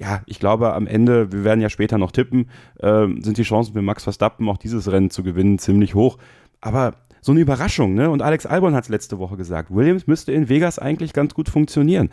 [0.00, 2.48] ja, ich glaube am Ende, wir werden ja später noch tippen,
[2.78, 6.16] äh, sind die Chancen für Max Verstappen auch dieses Rennen zu gewinnen ziemlich hoch.
[6.62, 8.08] Aber so eine Überraschung, ne?
[8.08, 9.70] Und Alex Albon hat es letzte Woche gesagt.
[9.70, 12.08] Williams müsste in Vegas eigentlich ganz gut funktionieren.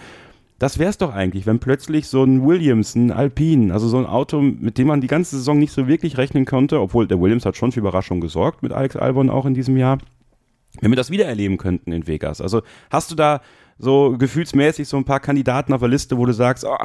[0.60, 4.06] Das wäre es doch eigentlich, wenn plötzlich so ein Williams, ein Alpine, also so ein
[4.06, 7.46] Auto, mit dem man die ganze Saison nicht so wirklich rechnen konnte, obwohl der Williams
[7.46, 10.00] hat schon für Überraschung gesorgt mit Alex Albon auch in diesem Jahr,
[10.82, 12.42] wenn wir das wieder erleben könnten in Vegas.
[12.42, 13.40] Also hast du da
[13.80, 16.78] so gefühlsmäßig so ein paar Kandidaten auf der Liste, wo du sagst, oh,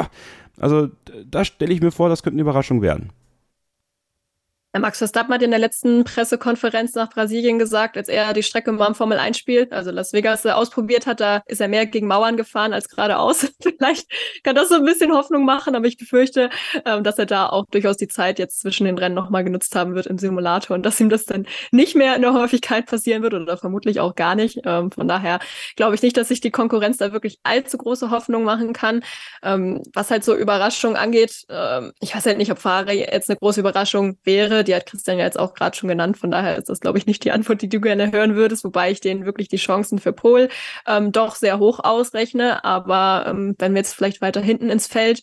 [0.59, 0.88] also
[1.30, 3.11] da stelle ich mir vor, das könnte eine Überraschung werden.
[4.80, 8.86] Max Verstappen hat in der letzten Pressekonferenz nach Brasilien gesagt, als er die Strecke mal
[8.86, 12.06] im Formel 1 spielt, also Las Vegas äh, ausprobiert hat, da ist er mehr gegen
[12.06, 13.52] Mauern gefahren als geradeaus.
[13.62, 14.06] Vielleicht
[14.42, 16.48] kann das so ein bisschen Hoffnung machen, aber ich befürchte,
[16.86, 19.94] ähm, dass er da auch durchaus die Zeit jetzt zwischen den Rennen nochmal genutzt haben
[19.94, 23.34] wird im Simulator und dass ihm das dann nicht mehr in der Häufigkeit passieren wird
[23.34, 24.60] oder vermutlich auch gar nicht.
[24.64, 25.40] Ähm, von daher
[25.76, 29.04] glaube ich nicht, dass sich die Konkurrenz da wirklich allzu große Hoffnung machen kann.
[29.42, 31.44] Ähm, was halt so Überraschungen angeht,
[32.00, 35.24] ich weiß halt nicht, ob Fahrer jetzt eine große Überraschung wäre die hat Christian ja
[35.24, 36.16] jetzt auch gerade schon genannt.
[36.18, 38.90] Von daher ist das, glaube ich, nicht die Antwort, die du gerne hören würdest, wobei
[38.90, 40.48] ich denen wirklich die Chancen für Pol
[40.86, 42.64] ähm, doch sehr hoch ausrechne.
[42.64, 45.22] Aber ähm, wenn wir jetzt vielleicht weiter hinten ins Feld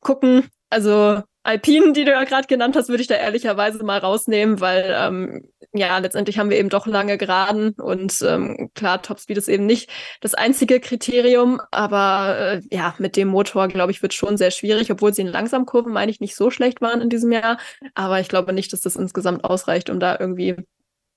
[0.00, 4.60] gucken, also Alpinen, die du ja gerade genannt hast, würde ich da ehrlicherweise mal rausnehmen,
[4.60, 5.42] weil ähm,
[5.74, 9.90] ja, letztendlich haben wir eben doch lange geraden und ähm, klar, Topspeed ist eben nicht
[10.20, 14.90] das einzige Kriterium, aber äh, ja, mit dem Motor, glaube ich, wird schon sehr schwierig,
[14.92, 17.58] obwohl sie in Langsamkurven, meine ich, nicht so schlecht waren in diesem Jahr.
[17.94, 20.56] Aber ich glaube nicht, dass das insgesamt ausreicht, um da irgendwie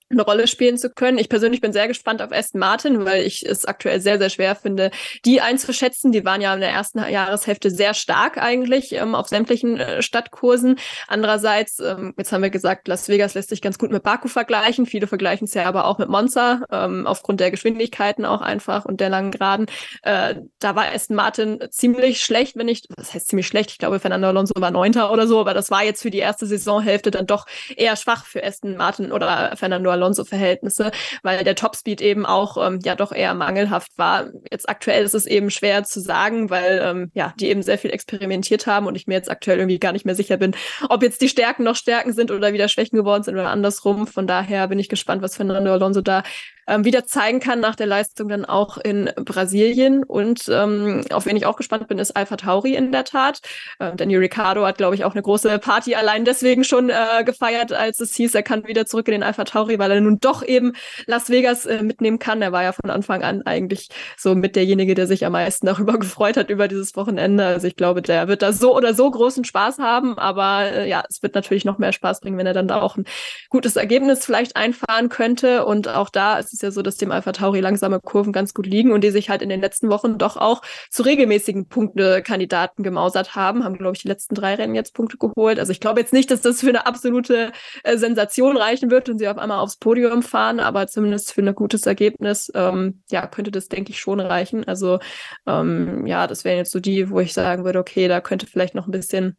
[0.09, 1.17] eine Rolle spielen zu können.
[1.17, 4.55] Ich persönlich bin sehr gespannt auf Aston Martin, weil ich es aktuell sehr, sehr schwer
[4.55, 4.91] finde,
[5.25, 6.11] die einzuschätzen.
[6.11, 10.79] Die waren ja in der ersten Jahreshälfte sehr stark eigentlich ähm, auf sämtlichen äh, Stadtkursen.
[11.07, 14.85] Andererseits, ähm, jetzt haben wir gesagt, Las Vegas lässt sich ganz gut mit Baku vergleichen.
[14.85, 19.01] Viele vergleichen es ja aber auch mit Monza, ähm, aufgrund der Geschwindigkeiten auch einfach und
[19.01, 19.65] der langen Geraden.
[20.03, 23.71] Äh, da war Aston Martin ziemlich schlecht, wenn nicht, das heißt ziemlich schlecht.
[23.71, 26.45] Ich glaube, Fernando Alonso war Neunter oder so, aber das war jetzt für die erste
[26.45, 27.45] Saisonhälfte dann doch
[27.75, 30.91] eher schwach für Aston Martin oder Fernando Alonso-Verhältnisse,
[31.23, 34.27] weil der Topspeed eben auch ähm, ja doch eher mangelhaft war.
[34.51, 37.91] Jetzt aktuell ist es eben schwer zu sagen, weil ähm, ja die eben sehr viel
[37.91, 40.55] experimentiert haben und ich mir jetzt aktuell irgendwie gar nicht mehr sicher bin,
[40.89, 44.07] ob jetzt die Stärken noch Stärken sind oder wieder Schwächen geworden sind oder andersrum.
[44.07, 46.23] Von daher bin ich gespannt, was Fernando Alonso da
[46.67, 50.03] ähm, wieder zeigen kann nach der Leistung dann auch in Brasilien.
[50.03, 53.39] Und ähm, auf wen ich auch gespannt bin, ist Alpha Tauri in der Tat.
[53.79, 57.73] Äh, Daniel Ricciardo hat, glaube ich, auch eine große Party allein deswegen schon äh, gefeiert,
[57.73, 60.43] als es hieß, er kann wieder zurück in den Alpha Tauri, weil er nun doch
[60.43, 60.73] eben
[61.05, 62.41] Las Vegas äh, mitnehmen kann.
[62.41, 65.97] Er war ja von Anfang an eigentlich so mit derjenige, der sich am meisten darüber
[65.97, 67.45] gefreut hat, über dieses Wochenende.
[67.45, 71.03] Also ich glaube, der wird da so oder so großen Spaß haben, aber äh, ja,
[71.09, 73.05] es wird natürlich noch mehr Spaß bringen, wenn er dann da auch ein
[73.49, 75.65] gutes Ergebnis vielleicht einfahren könnte.
[75.65, 78.65] Und auch da ist es ja so, dass dem Alpha Tauri langsame Kurven ganz gut
[78.65, 83.35] liegen und die sich halt in den letzten Wochen doch auch zu regelmäßigen Punktekandidaten gemausert
[83.35, 85.59] haben, haben, glaube ich, die letzten drei Rennen jetzt Punkte geholt.
[85.59, 87.51] Also ich glaube jetzt nicht, dass das für eine absolute
[87.83, 91.55] äh, Sensation reichen wird und sie auf einmal aufs Podium fahren, aber zumindest für ein
[91.55, 94.63] gutes Ergebnis, ähm, ja, könnte das, denke ich, schon reichen.
[94.67, 94.99] Also
[95.45, 98.75] ähm, ja, das wären jetzt so die, wo ich sagen würde, okay, da könnte vielleicht
[98.75, 99.37] noch ein bisschen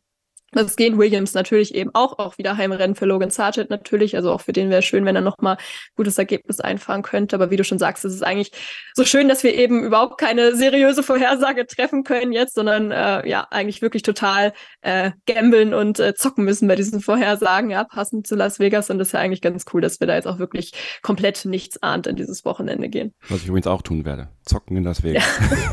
[0.52, 4.16] das gehen Williams natürlich eben auch, auch wieder Heimrennen für Logan Sargent natürlich.
[4.16, 5.58] Also auch für den wäre schön, wenn er nochmal
[5.94, 7.36] gutes Ergebnis einfahren könnte.
[7.36, 8.52] Aber wie du schon sagst, es ist eigentlich
[8.94, 13.46] so schön, dass wir eben überhaupt keine seriöse Vorhersage treffen können jetzt, sondern äh, ja,
[13.50, 18.34] eigentlich wirklich total äh, gambeln und äh, zocken müssen bei diesen Vorhersagen, ja, passend zu
[18.34, 18.88] Las Vegas.
[18.88, 20.72] Und das ist ja eigentlich ganz cool, dass wir da jetzt auch wirklich
[21.02, 23.12] komplett nichts ahnt in dieses Wochenende gehen.
[23.28, 24.28] Was ich übrigens auch tun werde.
[24.44, 25.24] Zocken in Las Vegas.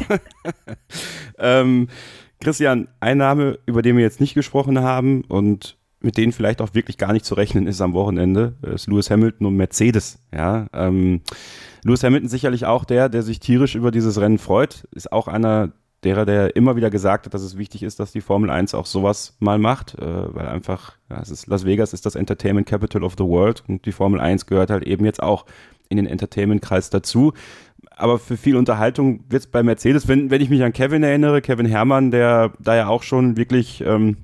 [0.09, 0.19] Ja.
[1.39, 1.87] ähm,
[2.45, 6.75] Christian, ein Name, über den wir jetzt nicht gesprochen haben und mit denen vielleicht auch
[6.75, 10.19] wirklich gar nicht zu rechnen ist am Wochenende, ist Lewis Hamilton und Mercedes.
[10.31, 11.21] Ja, ähm,
[11.83, 15.71] Lewis Hamilton sicherlich auch der, der sich tierisch über dieses Rennen freut, ist auch einer
[16.03, 18.85] derer, der immer wieder gesagt hat, dass es wichtig ist, dass die Formel 1 auch
[18.85, 23.03] sowas mal macht, äh, weil einfach, ja, es ist, Las Vegas ist das Entertainment Capital
[23.03, 25.47] of the World und die Formel 1 gehört halt eben jetzt auch
[25.89, 27.33] in den Entertainment-Kreis dazu
[27.95, 31.41] aber für viel Unterhaltung wird es bei Mercedes, wenn, wenn ich mich an Kevin erinnere,
[31.41, 34.17] Kevin Herrmann, der da ja auch schon wirklich ähm,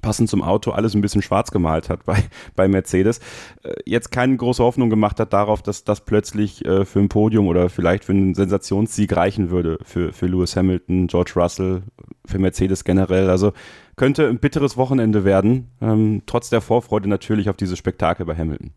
[0.00, 2.24] passend zum Auto alles ein bisschen schwarz gemalt hat bei,
[2.54, 3.18] bei Mercedes,
[3.62, 7.46] äh, jetzt keine große Hoffnung gemacht hat darauf, dass das plötzlich äh, für ein Podium
[7.46, 11.82] oder vielleicht für einen Sensationssieg reichen würde für, für Lewis Hamilton, George Russell,
[12.24, 13.30] für Mercedes generell.
[13.30, 13.52] Also
[13.96, 18.72] könnte ein bitteres Wochenende werden, ähm, trotz der Vorfreude natürlich auf dieses Spektakel bei Hamilton.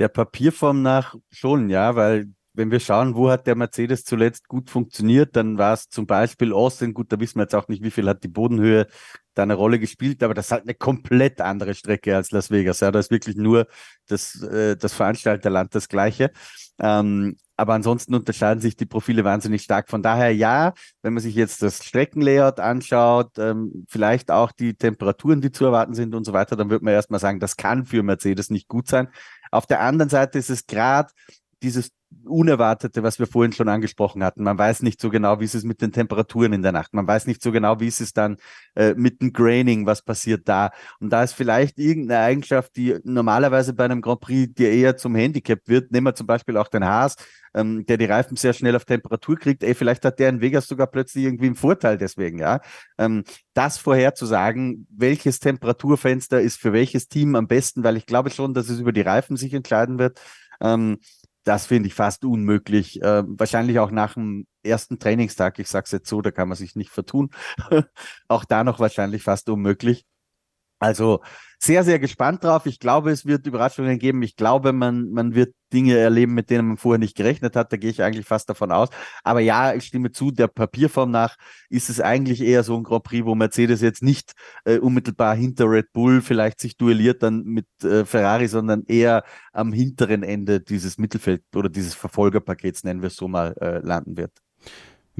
[0.00, 2.28] Der Papierform nach schon, ja, weil
[2.58, 6.52] wenn wir schauen, wo hat der Mercedes zuletzt gut funktioniert, dann war es zum Beispiel
[6.52, 6.92] Austin.
[6.92, 8.88] Gut, da wissen wir jetzt auch nicht, wie viel hat die Bodenhöhe
[9.34, 12.80] da eine Rolle gespielt, aber das ist halt eine komplett andere Strecke als Las Vegas.
[12.80, 13.68] Ja, da ist wirklich nur
[14.08, 16.32] das, äh, das Veranstalterland das gleiche.
[16.80, 19.88] Ähm, aber ansonsten unterscheiden sich die Profile wahnsinnig stark.
[19.88, 25.40] Von daher ja, wenn man sich jetzt das Streckenlayout anschaut, ähm, vielleicht auch die Temperaturen,
[25.40, 28.02] die zu erwarten sind und so weiter, dann würde man erstmal sagen, das kann für
[28.02, 29.08] Mercedes nicht gut sein.
[29.52, 31.12] Auf der anderen Seite ist es gerade
[31.62, 31.90] dieses
[32.24, 34.42] Unerwartete, was wir vorhin schon angesprochen hatten.
[34.42, 36.94] Man weiß nicht so genau, wie ist es mit den Temperaturen in der Nacht.
[36.94, 38.36] Man weiß nicht so genau, wie ist es dann
[38.76, 40.70] äh, mit dem Graining, was passiert da.
[41.00, 45.14] Und da ist vielleicht irgendeine Eigenschaft, die normalerweise bei einem Grand Prix dir eher zum
[45.14, 45.92] Handicap wird.
[45.92, 47.16] Nehmen wir zum Beispiel auch den Haas,
[47.54, 49.62] ähm, der die Reifen sehr schnell auf Temperatur kriegt.
[49.62, 52.60] Ey, vielleicht hat der in Vegas sogar plötzlich irgendwie einen Vorteil deswegen, ja.
[52.98, 58.54] Ähm, das vorherzusagen, welches Temperaturfenster ist für welches Team am besten, weil ich glaube schon,
[58.54, 60.20] dass es über die Reifen sich entscheiden wird.
[60.60, 60.98] Ähm,
[61.48, 63.00] das finde ich fast unmöglich.
[63.00, 66.58] Äh, wahrscheinlich auch nach dem ersten Trainingstag, ich sage es jetzt so, da kann man
[66.58, 67.30] sich nicht vertun.
[68.28, 70.04] auch da noch wahrscheinlich fast unmöglich.
[70.78, 71.20] Also
[71.60, 72.66] sehr, sehr gespannt drauf.
[72.66, 74.22] Ich glaube, es wird Überraschungen geben.
[74.22, 77.72] Ich glaube, man, man wird Dinge erleben, mit denen man vorher nicht gerechnet hat.
[77.72, 78.88] Da gehe ich eigentlich fast davon aus.
[79.24, 81.36] Aber ja, ich stimme zu, der Papierform nach
[81.68, 84.32] ist es eigentlich eher so ein Grand Prix, wo Mercedes jetzt nicht
[84.64, 89.72] äh, unmittelbar hinter Red Bull vielleicht sich duelliert dann mit äh, Ferrari, sondern eher am
[89.72, 94.32] hinteren Ende dieses Mittelfeld oder dieses Verfolgerpakets, nennen wir es so mal, äh, landen wird.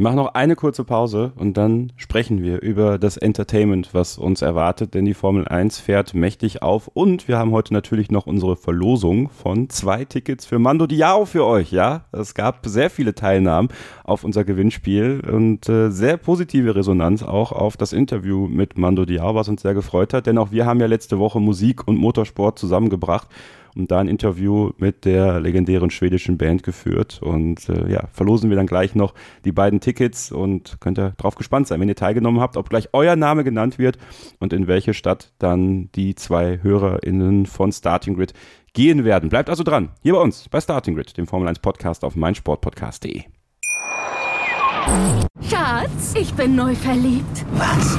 [0.00, 4.94] Machen noch eine kurze Pause und dann sprechen wir über das Entertainment, was uns erwartet,
[4.94, 9.28] denn die Formel 1 fährt mächtig auf und wir haben heute natürlich noch unsere Verlosung
[9.28, 12.04] von zwei Tickets für Mando Diao für euch, ja?
[12.12, 13.70] Es gab sehr viele Teilnahmen
[14.04, 19.34] auf unser Gewinnspiel und äh, sehr positive Resonanz auch auf das Interview mit Mando Diao,
[19.34, 22.56] was uns sehr gefreut hat, denn auch wir haben ja letzte Woche Musik und Motorsport
[22.56, 23.26] zusammengebracht
[23.76, 27.20] und da ein Interview mit der legendären schwedischen Band geführt.
[27.22, 29.14] Und äh, ja, verlosen wir dann gleich noch
[29.44, 32.88] die beiden Tickets und könnt ihr drauf gespannt sein, wenn ihr teilgenommen habt, ob gleich
[32.92, 33.98] euer Name genannt wird
[34.38, 38.34] und in welche Stadt dann die zwei HörerInnen von Starting Grid
[38.72, 39.28] gehen werden.
[39.28, 43.24] Bleibt also dran, hier bei uns, bei Starting Grid, dem Formel 1 Podcast auf meinsportpodcast.de.
[45.42, 47.44] Schatz, ich bin neu verliebt.
[47.52, 47.98] Was?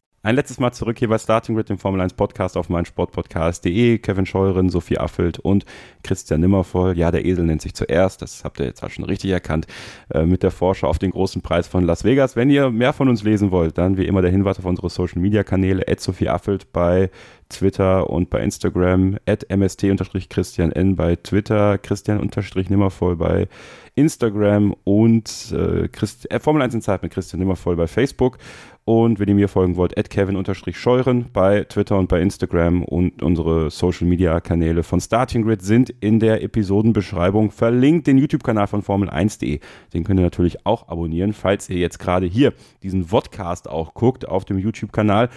[0.23, 3.97] Ein letztes Mal zurück hier bei Starting Grid, dem Formel 1 Podcast auf meinsportpodcast.de.
[3.97, 5.65] Kevin Scheuren, Sophie Affelt und
[6.03, 6.95] Christian Nimmervoll.
[6.95, 9.65] Ja, der Esel nennt sich zuerst, das habt ihr jetzt auch schon richtig erkannt,
[10.13, 12.35] äh, mit der Vorschau auf den großen Preis von Las Vegas.
[12.35, 15.19] Wenn ihr mehr von uns lesen wollt, dann wie immer der Hinweis auf unsere Social
[15.19, 17.09] Media Kanäle, at Sophie Affelt bei
[17.49, 23.47] Twitter und bei Instagram, at mst-christian n bei Twitter, Christian-nimmervoll bei
[23.95, 28.37] Instagram und äh, Christ, äh, Formel 1 in Zeit mit Christian Nimmervoll bei Facebook.
[28.83, 33.69] Und wenn ihr mir folgen wollt, at Kevin-Scheuren bei Twitter und bei Instagram und unsere
[33.69, 38.07] Social Media Kanäle von Starting Grid sind in der Episodenbeschreibung verlinkt.
[38.07, 39.59] Den YouTube-Kanal von Formel1.de,
[39.93, 44.27] den könnt ihr natürlich auch abonnieren, falls ihr jetzt gerade hier diesen Vodcast auch guckt
[44.27, 45.29] auf dem YouTube-Kanal.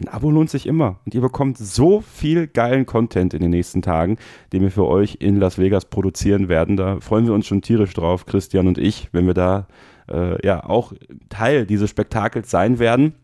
[0.00, 3.82] Ein Abo lohnt sich immer und ihr bekommt so viel geilen Content in den nächsten
[3.82, 4.16] Tagen,
[4.54, 6.78] den wir für euch in Las Vegas produzieren werden.
[6.78, 9.66] Da freuen wir uns schon tierisch drauf, Christian und ich, wenn wir da
[10.10, 10.92] äh, ja auch
[11.28, 13.14] Teil dieses Spektakels sein werden.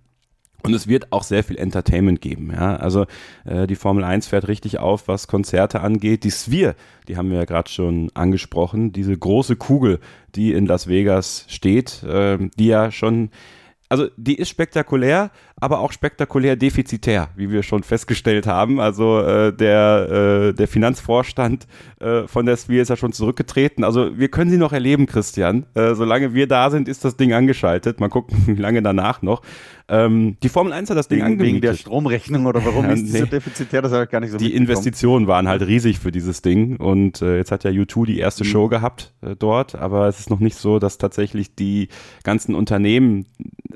[0.62, 2.50] Und es wird auch sehr viel Entertainment geben.
[2.52, 2.76] Ja?
[2.76, 3.06] Also
[3.44, 6.24] äh, die Formel 1 fährt richtig auf, was Konzerte angeht.
[6.24, 6.74] Die Sphere,
[7.06, 10.00] die haben wir ja gerade schon angesprochen, diese große Kugel,
[10.34, 13.30] die in Las Vegas steht, äh, die ja schon
[13.88, 18.80] also die ist spektakulär, aber auch spektakulär defizitär, wie wir schon festgestellt haben.
[18.80, 21.66] Also äh, der, äh, der Finanzvorstand
[22.00, 23.84] äh, von der Sphere ist ja schon zurückgetreten.
[23.84, 25.66] Also wir können sie noch erleben, Christian.
[25.74, 28.00] Äh, solange wir da sind, ist das Ding angeschaltet.
[28.00, 29.42] Mal gucken, wie lange danach noch.
[29.88, 31.54] Ähm, die Formel 1 hat das Ding wegen, angemietet.
[31.54, 33.30] Wegen der Stromrechnung oder warum Ja, ist die so nee.
[33.30, 33.82] defizitär?
[33.82, 34.52] Das ich gar nicht so Die.
[34.52, 38.42] Investitionen waren halt riesig für dieses Ding und äh, jetzt hat ja U2 die erste
[38.42, 38.48] Mhm.
[38.48, 41.88] Show gehabt äh, dort, aber es ist noch nicht so, dass tatsächlich die
[42.24, 43.26] ganzen Unternehmen,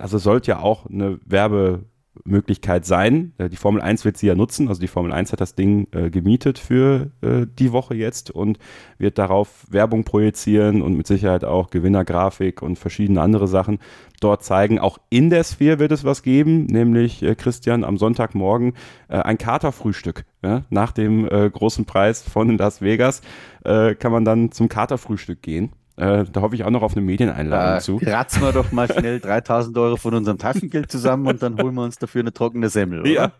[0.01, 3.32] also sollte ja auch eine Werbemöglichkeit sein.
[3.38, 5.88] Äh, die Formel 1 wird sie ja nutzen, also die Formel 1 hat das Ding
[5.92, 8.59] äh, gemietet für äh, die Woche jetzt und
[8.98, 13.78] wird darauf Werbung projizieren und mit Sicherheit auch Gewinnergrafik und verschiedene andere Sachen
[14.20, 14.78] dort zeigen.
[14.78, 18.74] Auch in der Sphere wird es was geben, nämlich äh, Christian am Sonntagmorgen
[19.09, 20.24] äh, ein Katerfrühstück.
[20.42, 20.64] Ja?
[20.70, 23.22] Nach dem äh, großen Preis von Las Vegas
[23.62, 25.72] kann man dann zum Katerfrühstück gehen.
[26.01, 27.98] Äh, da hoffe ich auch noch auf eine Medieneinladung Da zu.
[27.98, 31.82] kratzen wir doch mal schnell 3000 Euro von unserem Taschengeld zusammen und dann holen wir
[31.82, 33.01] uns dafür eine trockene Semmel.
[33.01, 33.11] Oder?
[33.11, 33.32] Ja.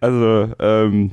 [0.00, 1.12] Also, ähm,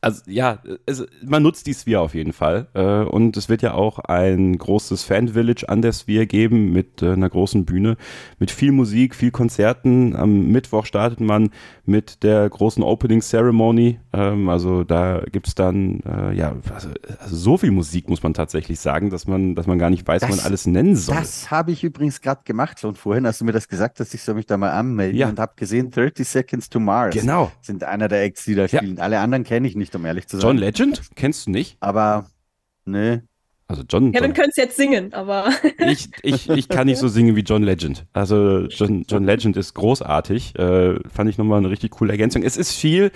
[0.00, 2.68] also ja, es, man nutzt die Sphere auf jeden Fall.
[2.74, 7.12] Äh, und es wird ja auch ein großes Fan-Village an der Sphere geben mit äh,
[7.12, 7.96] einer großen Bühne,
[8.38, 10.14] mit viel Musik, viel Konzerten.
[10.16, 11.50] Am Mittwoch startet man
[11.86, 13.98] mit der großen Opening Ceremony.
[14.12, 16.88] Ähm, also da gibt's dann äh, ja also,
[17.18, 20.20] also so viel Musik muss man tatsächlich sagen, dass man, dass man gar nicht weiß,
[20.20, 21.16] Das- was man alles nennen soll.
[21.16, 24.22] Das habe ich übrigens gerade gemacht schon vorhin, als du mir das gesagt hast, ich
[24.22, 25.28] soll mich da mal anmelden Ja.
[25.28, 27.50] und habe gesehen, 30 Seconds to Mars Genau.
[27.60, 28.78] sind einer der Acts, die da Ja.
[28.78, 28.98] spielen.
[28.98, 30.46] Alle anderen kenne ich nicht, um ehrlich zu sein.
[30.46, 31.00] John Legend?
[31.16, 31.76] Kennst du nicht?
[31.80, 32.26] Aber
[32.84, 33.24] ne,
[33.68, 34.12] Also John.
[34.12, 37.40] Kevin John könnte es jetzt singen, aber ich, ich, ich kann nicht so singen wie
[37.42, 38.06] John Legend.
[38.12, 40.58] Also John, John Legend ist großartig.
[40.58, 42.42] Äh, fand ich nochmal eine richtig coole Ergänzung.
[42.42, 43.10] Es ist viel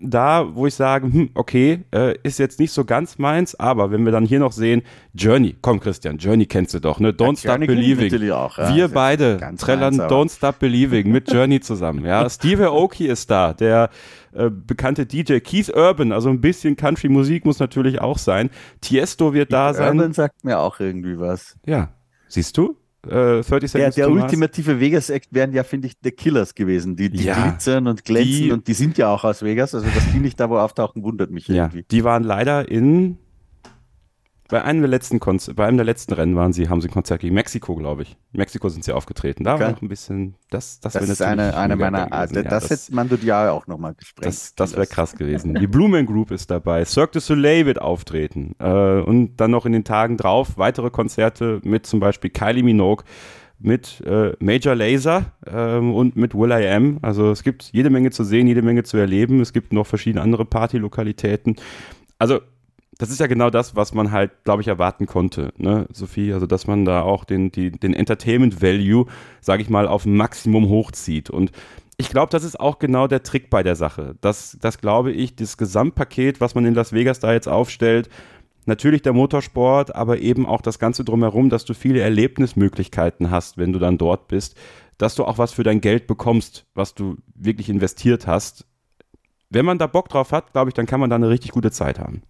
[0.00, 4.04] da, wo ich sage, hm, okay, äh, ist jetzt nicht so ganz meins, aber wenn
[4.04, 4.82] wir dann hier noch sehen,
[5.12, 7.10] Journey, komm Christian, Journey kennst du doch, ne?
[7.12, 8.30] Don't Ja, Stop Believing.
[8.30, 8.74] auch, ja.
[8.74, 12.04] Wir beide trällern aber- Don't Stop Believing mit Journey zusammen.
[12.04, 13.90] Ja, Steve Aoki ist da, der
[14.32, 18.50] äh, bekannte DJ Keith Urban, also ein bisschen Country-Musik muss natürlich auch sein.
[18.80, 19.96] Tiesto wird da sein.
[19.98, 21.56] Urban sagt mir auch irgendwie was.
[21.66, 21.90] Ja,
[22.28, 22.76] siehst du?
[23.06, 24.24] Äh, 30 Der, Seconds der to Mars.
[24.24, 26.96] ultimative Vegas-Act wären ja, finde ich, The Killers gewesen.
[26.96, 27.34] Die, die Ja.
[27.48, 29.74] glitzern und glänzen Die- und die sind ja auch aus Vegas.
[29.74, 31.84] Also, dass die nicht da wo auftauchen, wundert mich Ja, irgendwie.
[31.90, 33.18] die waren leider in
[34.48, 36.92] bei einem der letzten Konz bei einem der letzten Rennen waren sie, haben sie ein
[36.92, 38.16] Konzert gegen Mexiko, glaube ich.
[38.32, 39.44] In Mexiko sind sie aufgetreten.
[39.44, 39.72] Da war Okay.
[39.72, 42.94] noch ein bisschen, das, das, Das wäre ist eine, eine meiner, ah, Ja, das, hätte
[42.94, 44.26] man ja auch nochmal gesprengt.
[44.26, 45.54] das, das wäre krass gewesen.
[45.54, 46.84] Die Blue Man Group ist dabei.
[46.86, 48.54] Cirque du Soleil wird auftreten.
[48.58, 53.04] Äh, und dann noch in den Tagen drauf weitere Konzerte mit zum Beispiel Kylie Minogue,
[53.60, 56.98] mit äh, Major Laser ähm, und mit Will I Am.
[57.02, 59.40] Also es gibt jede Menge zu sehen, jede Menge zu erleben.
[59.40, 61.56] Es gibt noch verschiedene andere Partylokalitäten.
[62.18, 62.40] Also
[62.98, 66.32] das ist ja genau das, was man halt, glaube ich, erwarten konnte, ne, Sophie?
[66.32, 69.06] Also, dass man da auch den, die, den Entertainment Value,
[69.40, 71.30] sage ich mal, auf Maximum hochzieht.
[71.30, 71.52] Und
[71.96, 74.16] ich glaube, das ist auch genau der Trick bei der Sache.
[74.20, 78.08] Das, das glaube ich, das Gesamtpaket, was man in Las Vegas da jetzt aufstellt,
[78.66, 83.72] natürlich der Motorsport, aber eben auch das Ganze drumherum, dass du viele Erlebnismöglichkeiten hast, wenn
[83.72, 84.56] du dann dort bist,
[84.98, 88.66] dass du auch was für dein Geld bekommst, was du wirklich investiert hast.
[89.50, 91.70] Wenn man da Bock drauf hat, glaube ich, dann kann man da eine richtig gute
[91.70, 92.22] Zeit haben.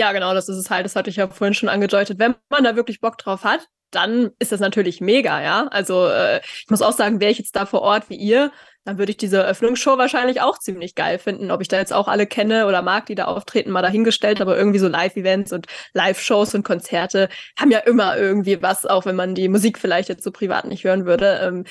[0.00, 0.86] Ja, genau, das ist es halt.
[0.86, 2.18] Das hatte ich ja vorhin schon angedeutet.
[2.18, 5.66] Wenn man da wirklich Bock drauf hat, dann ist das natürlich mega, ja.
[5.68, 8.50] Also äh, ich muss auch sagen, wäre ich jetzt da vor Ort wie ihr,
[8.84, 11.50] dann würde ich diese Eröffnungsshow wahrscheinlich auch ziemlich geil finden.
[11.50, 14.56] Ob ich da jetzt auch alle kenne oder mag, die da auftreten, mal dahingestellt, aber
[14.56, 17.28] irgendwie so Live-Events und Live-Shows und Konzerte
[17.58, 20.84] haben ja immer irgendwie was, auch wenn man die Musik vielleicht jetzt so privat nicht
[20.84, 21.40] hören würde.
[21.42, 21.64] Ähm,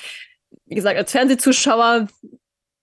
[0.68, 2.08] wie gesagt, als Fernsehzuschauer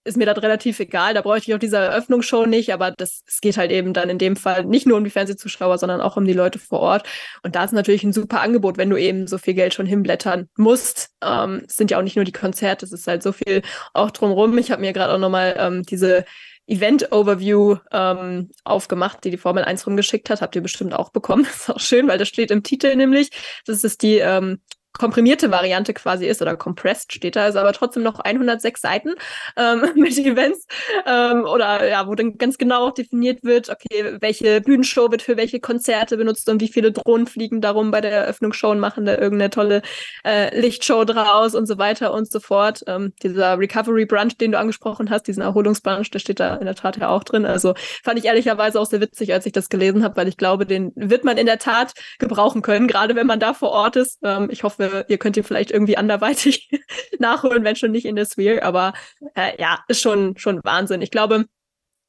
[0.07, 1.15] ist mir das relativ egal.
[1.15, 4.19] Da bräuchte ich auch diese Eröffnungsshow nicht, aber das, es geht halt eben dann in
[4.19, 7.07] dem Fall nicht nur um die Fernsehzuschauer, sondern auch um die Leute vor Ort.
[7.43, 10.49] Und da ist natürlich ein super Angebot, wenn du eben so viel Geld schon hinblättern
[10.57, 11.11] musst.
[11.23, 14.11] Ähm, es sind ja auch nicht nur die Konzerte, es ist halt so viel auch
[14.11, 14.57] drumrum.
[14.59, 16.25] Ich habe mir gerade auch nochmal ähm, diese
[16.69, 20.41] Event-Overview ähm, aufgemacht, die die Formel 1 rumgeschickt hat.
[20.41, 21.45] Habt ihr bestimmt auch bekommen.
[21.53, 23.31] ist auch schön, weil das steht im Titel nämlich.
[23.67, 24.61] Das ist die ähm,
[24.99, 29.15] komprimierte Variante quasi ist oder compressed steht da, ist aber trotzdem noch 106 Seiten
[29.57, 30.67] ähm, mit Events
[31.07, 35.61] ähm, oder ja, wo dann ganz genau definiert wird, okay, welche Bühnenshow wird für welche
[35.61, 39.51] Konzerte benutzt und wie viele Drohnen fliegen darum bei der Eröffnungsshow und machen da irgendeine
[39.51, 39.83] tolle
[40.25, 42.83] äh, Lichtshow draus und so weiter und so fort.
[42.87, 46.75] Ähm, dieser Recovery Brunch, den du angesprochen hast, diesen Erholungsbrunch, der steht da in der
[46.75, 47.47] Tat ja auch drin.
[47.47, 50.67] Also fand ich ehrlicherweise auch sehr witzig, als ich das gelesen habe, weil ich glaube,
[50.67, 54.19] den wird man in der Tat gebrauchen können, gerade wenn man da vor Ort ist.
[54.23, 56.71] Ähm, ich hoffe, ihr könnt ihn vielleicht irgendwie anderweitig
[57.19, 58.63] nachholen, wenn schon nicht in der Sphere.
[58.63, 58.93] Aber
[59.35, 61.03] äh, ja, ist schon, schon Wahnsinn.
[61.03, 61.47] Ich glaube,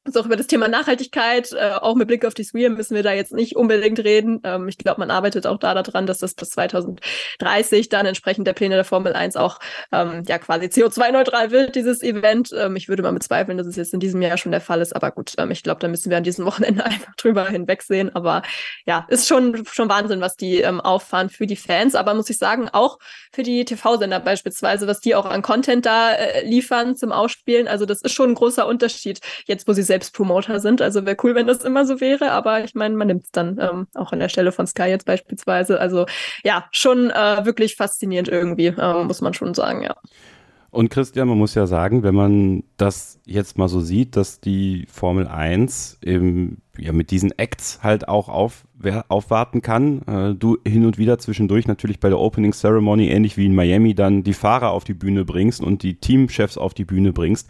[0.08, 3.04] also auch über das Thema Nachhaltigkeit, äh, auch mit Blick auf die Sphere müssen wir
[3.04, 4.40] da jetzt nicht unbedingt reden.
[4.44, 8.54] Ähm, ich glaube, man arbeitet auch da daran, dass das bis 2030 dann entsprechend der
[8.54, 9.60] Pläne der Formel 1 auch
[9.92, 12.52] ähm, ja quasi CO2-neutral wird, dieses Event.
[12.58, 14.96] Ähm, ich würde mal bezweifeln, dass es jetzt in diesem Jahr schon der Fall ist,
[14.96, 18.16] aber gut, ähm, ich glaube, da müssen wir an diesem Wochenende einfach drüber hinwegsehen.
[18.16, 18.44] Aber
[18.86, 22.38] ja, ist schon, schon Wahnsinn, was die ähm, auffahren für die Fans, aber muss ich
[22.38, 22.98] sagen, auch
[23.34, 27.68] für die TV-Sender beispielsweise, was die auch an Content da äh, liefern zum Ausspielen.
[27.68, 30.82] Also das ist schon ein großer Unterschied, jetzt wo sie selbst selbst Promoter sind.
[30.82, 33.58] Also wäre cool, wenn das immer so wäre, aber ich meine, man nimmt es dann
[33.60, 35.80] ähm, auch an der Stelle von Sky jetzt beispielsweise.
[35.80, 36.06] Also
[36.44, 39.96] ja, schon äh, wirklich faszinierend irgendwie, äh, muss man schon sagen, ja.
[40.70, 44.86] Und Christian, man muss ja sagen, wenn man das jetzt mal so sieht, dass die
[44.92, 48.66] Formel 1 eben, ja, mit diesen Acts halt auch auf,
[49.08, 50.02] aufwarten kann.
[50.04, 53.96] Äh, du hin und wieder zwischendurch natürlich bei der Opening Ceremony, ähnlich wie in Miami,
[53.96, 57.50] dann die Fahrer auf die Bühne bringst und die Teamchefs auf die Bühne bringst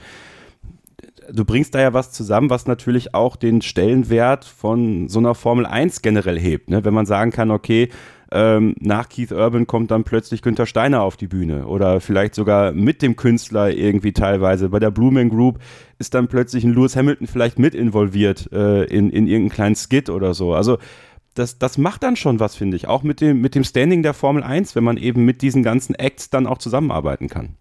[1.32, 5.66] du bringst da ja was zusammen, was natürlich auch den Stellenwert von so einer Formel
[5.66, 6.70] 1 generell hebt.
[6.70, 6.84] Ne?
[6.86, 7.90] Wenn man sagen kann, okay,
[8.32, 12.74] ähm, nach Keith Urban kommt dann plötzlich Günther Steiner auf die Bühne oder vielleicht sogar
[12.74, 14.70] mit dem Künstler irgendwie teilweise.
[14.70, 15.60] Bei der Blue Man Group
[15.98, 20.10] ist dann plötzlich ein Lewis Hamilton vielleicht mit involviert äh, in, in irgendeinen kleinen Skit
[20.10, 20.54] oder so.
[20.54, 20.78] Also
[21.36, 22.88] das, das macht dann schon was, finde ich.
[22.88, 25.96] Auch mit dem, mit dem Standing der Formel 1, wenn man eben mit diesen ganzen
[25.96, 27.56] Acts dann auch zusammenarbeiten kann.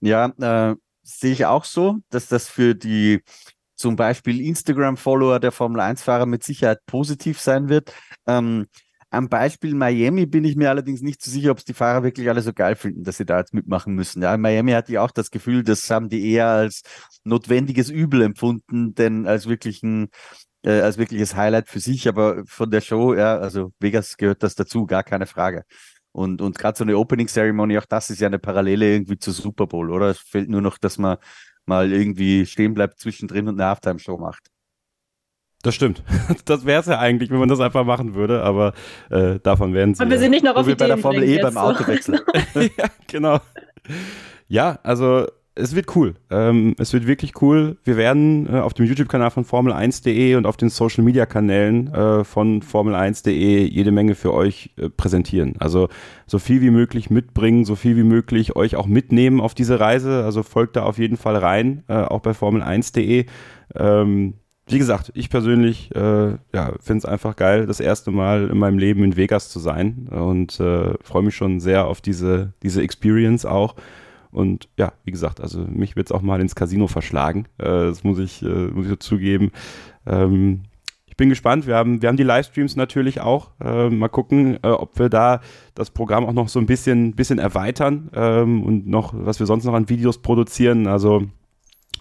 [0.00, 0.76] Ja, äh,
[1.08, 3.22] sehe ich auch so, dass das für die
[3.74, 7.92] zum Beispiel Instagram-Follower der Formel 1-Fahrer mit Sicherheit positiv sein wird.
[8.26, 8.66] Ähm,
[9.10, 12.28] am Beispiel Miami bin ich mir allerdings nicht so sicher, ob es die Fahrer wirklich
[12.28, 14.22] alle so geil finden, dass sie da jetzt mitmachen müssen.
[14.22, 16.82] Ja, in Miami hatte ich auch das Gefühl, das haben die eher als
[17.24, 20.10] notwendiges Übel empfunden, denn als wirklichen
[20.62, 24.54] äh, als wirkliches Highlight für sich, aber von der Show, ja, also Vegas gehört das
[24.56, 25.64] dazu, gar keine Frage.
[26.18, 29.32] Und, und gerade so eine Opening Ceremony, auch das ist ja eine Parallele irgendwie zur
[29.32, 30.08] Super Bowl, oder?
[30.08, 31.16] Es fehlt nur noch, dass man
[31.64, 34.48] mal irgendwie stehen bleibt zwischendrin und eine Halftime-Show macht.
[35.62, 36.02] Das stimmt.
[36.44, 38.74] Das wäre es ja eigentlich, wenn man das einfach machen würde, aber
[39.10, 40.02] äh, davon werden sie.
[40.02, 42.20] Aber wir sind nicht noch auf Ideen bei der Formel E beim Autowechsel.
[42.54, 43.38] ja, genau.
[44.48, 45.28] Ja, also
[45.58, 46.14] es wird cool.
[46.30, 47.76] Ähm, es wird wirklich cool.
[47.84, 53.64] Wir werden äh, auf dem YouTube-Kanal von Formel1.de und auf den Social-Media-Kanälen äh, von Formel1.de
[53.64, 55.54] jede Menge für euch äh, präsentieren.
[55.58, 55.88] Also
[56.26, 60.24] so viel wie möglich mitbringen, so viel wie möglich euch auch mitnehmen auf diese Reise.
[60.24, 63.26] Also folgt da auf jeden Fall rein, äh, auch bei Formel1.de.
[63.74, 64.34] Ähm,
[64.70, 68.78] wie gesagt, ich persönlich äh, ja, finde es einfach geil, das erste Mal in meinem
[68.78, 73.46] Leben in Vegas zu sein und äh, freue mich schon sehr auf diese, diese Experience
[73.46, 73.76] auch.
[74.30, 77.46] Und ja, wie gesagt, also mich wird es auch mal ins Casino verschlagen.
[77.58, 79.52] Äh, das muss ich, äh, muss ich zugeben.
[80.06, 80.62] Ähm,
[81.06, 81.66] ich bin gespannt.
[81.66, 83.50] Wir haben, wir haben die Livestreams natürlich auch.
[83.60, 85.40] Äh, mal gucken, äh, ob wir da
[85.74, 89.64] das Programm auch noch so ein bisschen, bisschen erweitern ähm, und noch, was wir sonst
[89.64, 90.86] noch an Videos produzieren.
[90.86, 91.24] Also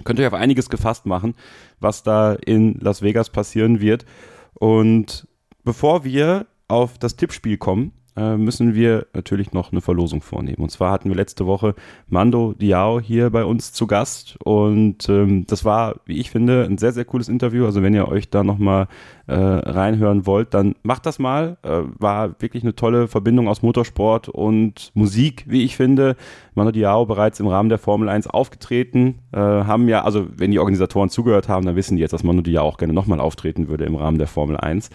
[0.03, 1.33] könnt ihr auf einiges gefasst machen,
[1.79, 4.05] was da in Las Vegas passieren wird.
[4.53, 5.27] Und
[5.63, 10.63] bevor wir auf das Tippspiel kommen, äh, müssen wir natürlich noch eine Verlosung vornehmen.
[10.63, 11.75] Und zwar hatten wir letzte Woche
[12.09, 16.79] Mando Diao hier bei uns zu Gast und ähm, das war, wie ich finde, ein
[16.79, 17.65] sehr, sehr cooles Interview.
[17.65, 18.87] Also wenn ihr euch da nochmal
[19.27, 21.57] äh, reinhören wollt, dann macht das mal.
[21.61, 26.15] Äh, war wirklich eine tolle Verbindung aus Motorsport und Musik, wie ich finde.
[26.55, 30.59] Mando Diao bereits im Rahmen der Formel 1 aufgetreten, äh, haben ja, also wenn die
[30.59, 33.85] Organisatoren zugehört haben, dann wissen die jetzt, dass Mando Diao auch gerne nochmal auftreten würde
[33.85, 34.89] im Rahmen der Formel 1.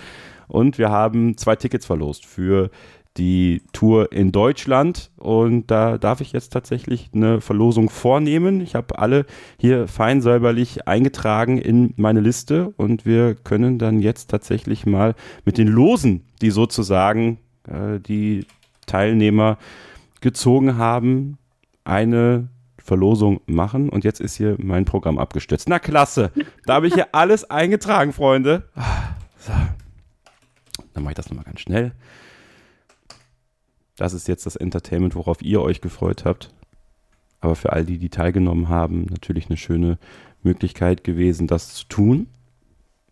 [0.48, 2.70] Und wir haben zwei Tickets verlost für
[3.16, 8.60] die Tour in Deutschland und da darf ich jetzt tatsächlich eine Verlosung vornehmen.
[8.62, 9.26] Ich habe alle
[9.58, 15.58] hier fein säuberlich eingetragen in meine Liste und wir können dann jetzt tatsächlich mal mit
[15.58, 17.38] den Losen, die sozusagen
[17.68, 18.46] äh, die
[18.86, 19.58] Teilnehmer
[20.20, 21.36] gezogen haben,
[21.84, 22.48] eine
[22.78, 23.88] Verlosung machen.
[23.88, 25.68] Und jetzt ist hier mein Programm abgestürzt.
[25.68, 26.32] Na klasse,
[26.66, 28.68] da habe ich hier alles eingetragen, Freunde.
[29.38, 29.52] So.
[30.94, 31.92] Dann mache ich das nochmal ganz schnell.
[34.03, 36.53] Das ist jetzt das Entertainment, worauf ihr euch gefreut habt.
[37.40, 39.96] Aber für all die, die teilgenommen haben, natürlich eine schöne
[40.42, 42.26] Möglichkeit gewesen, das zu tun.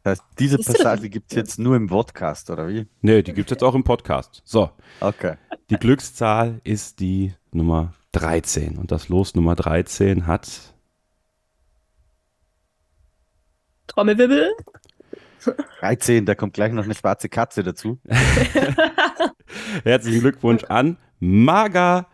[0.02, 0.58] Das heißt, diese?
[0.58, 2.88] Passage gibt es jetzt nur im Podcast, oder wie?
[3.02, 4.42] Nee, die gibt es jetzt auch im Podcast.
[4.44, 5.36] So, Okay.
[5.70, 8.76] die Glückszahl ist die Nummer 13.
[8.76, 10.74] Und das Los Nummer 13 hat
[13.86, 14.50] Trommelwirbel.
[15.82, 18.00] 13, da kommt gleich noch eine schwarze Katze dazu.
[19.84, 22.06] Herzlichen Glückwunsch an Marga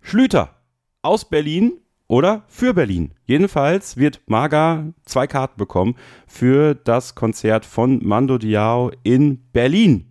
[0.00, 0.56] Schlüter
[1.02, 3.12] aus Berlin oder für Berlin.
[3.26, 5.94] Jedenfalls wird Marga zwei Karten bekommen
[6.26, 10.07] für das Konzert von Mando Diao in Berlin.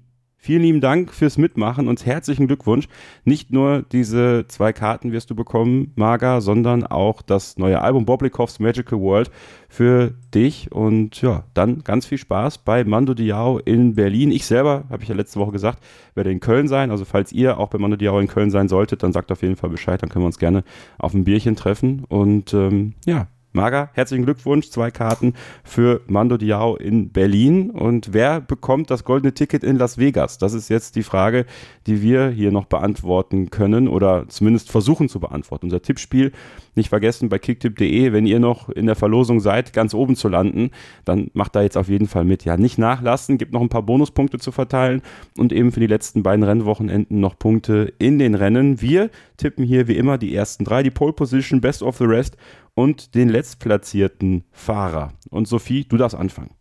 [0.47, 2.87] Vielen lieben Dank fürs Mitmachen und herzlichen Glückwunsch.
[3.25, 8.61] Nicht nur diese zwei Karten wirst du bekommen, Marga, sondern auch das neue Album Boblikovs
[8.61, 9.29] Magical World
[9.67, 10.71] für dich.
[10.71, 14.31] Und ja, dann ganz viel Spaß bei Mando Diao in Berlin.
[14.31, 15.83] Ich selber, habe ich ja letzte Woche gesagt,
[16.15, 16.91] werde in Köln sein.
[16.91, 19.57] Also falls ihr auch bei Mando Diao in Köln sein solltet, dann sagt auf jeden
[19.57, 20.01] Fall Bescheid.
[20.01, 20.63] Dann können wir uns gerne
[20.97, 22.05] auf ein Bierchen treffen.
[22.07, 23.27] Und ähm, ja,
[23.57, 24.69] Marga, herzlichen Glückwunsch.
[24.69, 25.33] Zwei Karten
[25.63, 27.71] für Mando Diao in Berlin.
[27.71, 30.37] Und wer bekommt das goldene Ticket in Las Vegas?
[30.37, 31.47] Das ist jetzt die Frage,
[31.87, 35.65] die wir hier noch beantworten können oder zumindest versuchen zu beantworten.
[35.65, 36.33] Unser Tippspiel,
[36.75, 40.69] nicht vergessen, bei kicktipp.de, wenn ihr noch in der Verlosung seid, ganz oben zu landen,
[41.03, 42.45] dann macht da jetzt auf jeden Fall mit.
[42.45, 45.01] Ja, nicht nachlassen, gibt noch ein paar Bonuspunkte zu verteilen
[45.35, 48.81] und eben für die letzten beiden Rennwochenenden noch Punkte in den Rennen.
[48.81, 52.37] Wir tippen hier wie immer die ersten drei, die Pole Position, Best of the Rest
[52.77, 55.13] und den letztplatzierten Fahrer.
[55.31, 56.53] Und Sophie, du darfst anfangen.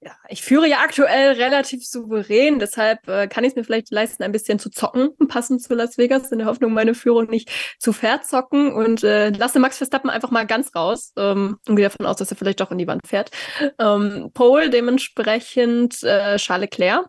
[0.00, 4.22] Ja, ich führe ja aktuell relativ souverän, deshalb äh, kann ich es mir vielleicht leisten,
[4.22, 7.92] ein bisschen zu zocken, passend zu Las Vegas, in der Hoffnung, meine Führung nicht zu
[7.92, 12.16] verzocken und äh, lasse Max Verstappen einfach mal ganz raus ähm, und gehe davon aus,
[12.16, 13.30] dass er vielleicht doch in die Wand fährt.
[13.78, 17.06] Ähm, Pole dementsprechend äh, Charles Leclerc.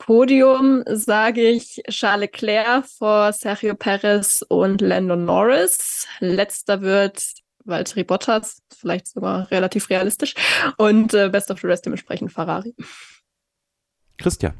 [0.00, 6.08] Podium sage ich Charles Leclerc vor Sergio Perez und Lando Norris.
[6.20, 7.22] Letzter wird
[7.66, 10.34] Valtteri Bottas, vielleicht sogar relativ realistisch.
[10.78, 12.74] Und äh, Best of the Rest dementsprechend Ferrari.
[14.16, 14.54] Christian.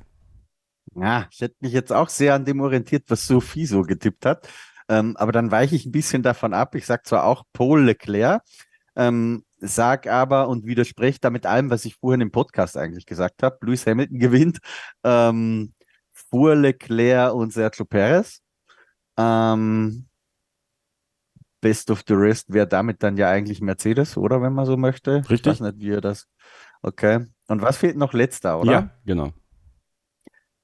[0.95, 4.47] Ja, ich hätte mich jetzt auch sehr an dem orientiert, was Sophie so getippt hat.
[4.91, 6.75] Ähm, aber dann weiche ich ein bisschen davon ab.
[6.75, 8.43] Ich sage zwar auch Paul Leclerc,
[8.97, 13.43] ähm, sag aber und widerspreche da mit allem, was ich vorhin im Podcast eigentlich gesagt
[13.43, 13.59] habe.
[13.63, 14.59] Lewis Hamilton gewinnt
[15.05, 15.75] ähm,
[16.13, 18.41] vor Leclerc und Sergio Perez.
[19.17, 20.07] Ähm,
[21.61, 25.17] Best of the Rest wäre damit dann ja eigentlich Mercedes, oder wenn man so möchte.
[25.29, 25.41] Richtig.
[25.41, 26.27] Ich weiß nicht, wie ihr das.
[26.83, 27.27] Okay.
[27.49, 28.73] Und was fehlt noch letzter, oder?
[28.73, 29.33] Ja, genau.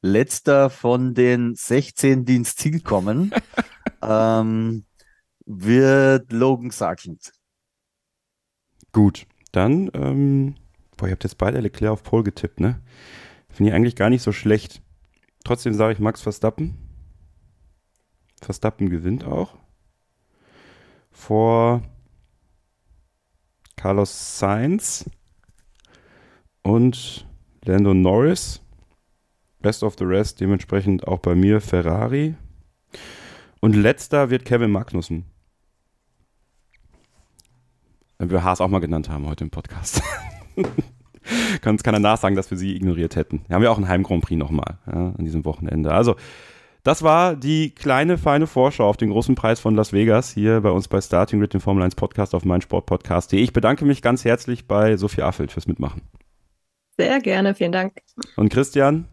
[0.01, 3.33] Letzter von den 16, die ins Ziel kommen,
[4.03, 4.87] ähm,
[5.45, 7.33] wird Logan Sargent.
[8.97, 10.55] Gut, dann, ähm,
[10.97, 12.81] boah, ihr habt jetzt beide Leclerc auf Pole getippt, ne?
[13.51, 14.81] Finde ich eigentlich gar nicht so schlecht.
[15.45, 16.79] Trotzdem sage ich Max Verstappen.
[18.41, 19.59] Verstappen gewinnt auch.
[21.11, 21.83] Vor
[23.77, 25.11] Carlos Sainz
[26.63, 27.27] und
[27.67, 28.63] Lando Norris.
[29.61, 32.35] Best of the rest, dementsprechend auch bei mir Ferrari.
[33.61, 35.27] Und letzter wird Kevin Magnussen.
[38.19, 40.03] Wenn wir Haas auch mal genannt haben heute im Podcast.
[41.61, 43.43] Kann uns keiner nachsagen, dass wir sie ignoriert hätten.
[43.49, 45.93] Wir haben ja auch einen Heim Grand Prix nochmal ja, an diesem Wochenende.
[45.93, 46.17] Also,
[46.85, 50.71] das war die kleine, feine Vorschau auf den großen Preis von Las Vegas hier bei
[50.71, 53.41] uns bei Starting Grid, dem Formel 1 Podcast auf meinsportpodcast.de.
[53.41, 56.03] Ich bedanke mich ganz herzlich bei Sophie Affelt fürs Mitmachen.
[56.97, 58.01] Sehr gerne, vielen Dank.
[58.37, 59.07] Und Christian,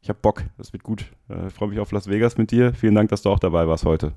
[0.00, 1.06] ich habe Bock, das wird gut.
[1.28, 2.72] Äh, Ich freue mich auf Las Vegas mit dir.
[2.72, 4.12] Vielen Dank, dass du auch dabei warst heute.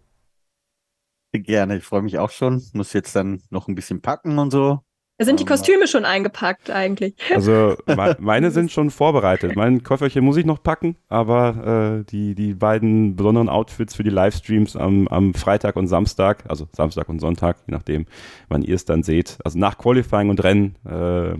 [1.39, 2.61] Gerne, ich freue mich auch schon.
[2.73, 4.79] Muss jetzt dann noch ein bisschen packen und so.
[5.17, 7.15] Da sind die Ähm, Kostüme schon eingepackt eigentlich.
[7.33, 9.55] Also me- meine sind schon vorbereitet.
[9.55, 14.09] Mein Käuferchen muss ich noch packen, aber äh, die, die beiden besonderen Outfits für die
[14.09, 18.05] Livestreams am, am Freitag und Samstag, also Samstag und Sonntag, je nachdem,
[18.49, 21.35] wann ihr es dann seht, also nach Qualifying und Rennen, äh,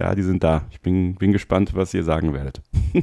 [0.00, 0.66] ja, die sind da.
[0.70, 2.62] Ich bin, bin gespannt, was ihr sagen werdet.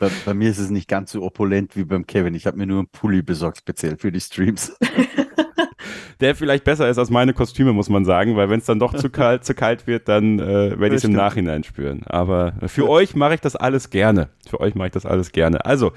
[0.00, 2.34] Bei, bei mir ist es nicht ganz so opulent wie beim Kevin.
[2.34, 4.76] Ich habe mir nur einen Pulli besorgt, speziell für die Streams.
[6.20, 8.92] Der vielleicht besser ist als meine Kostüme, muss man sagen, weil wenn es dann doch
[8.92, 11.12] zu kalt, zu kalt wird, dann äh, werde ich es im.
[11.12, 12.02] Nachhinein spüren.
[12.06, 14.30] Aber für euch mache ich das alles gerne.
[14.48, 15.64] Für euch mache ich das alles gerne.
[15.64, 15.92] Also,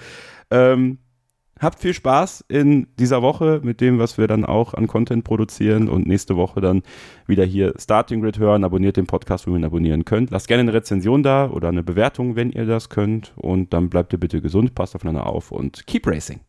[0.51, 0.99] ähm,
[1.59, 5.89] habt viel Spaß in dieser Woche mit dem, was wir dann auch an Content produzieren
[5.89, 6.83] und nächste Woche dann
[7.25, 8.63] wieder hier Starting Grid hören.
[8.63, 10.31] Abonniert den Podcast, wo ihr ihn abonnieren könnt.
[10.31, 13.33] Lasst gerne eine Rezension da oder eine Bewertung, wenn ihr das könnt.
[13.35, 16.39] Und dann bleibt ihr bitte gesund, passt aufeinander auf und keep racing.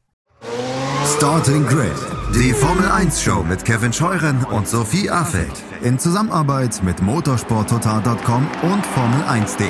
[1.17, 1.91] Starting Grid,
[2.35, 8.85] die Formel 1 Show mit Kevin Scheuren und Sophie Affeld in Zusammenarbeit mit motorsporttotal.com und
[8.85, 9.67] Formel1.de.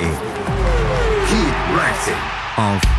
[1.27, 2.13] Keep racing
[2.57, 2.98] auf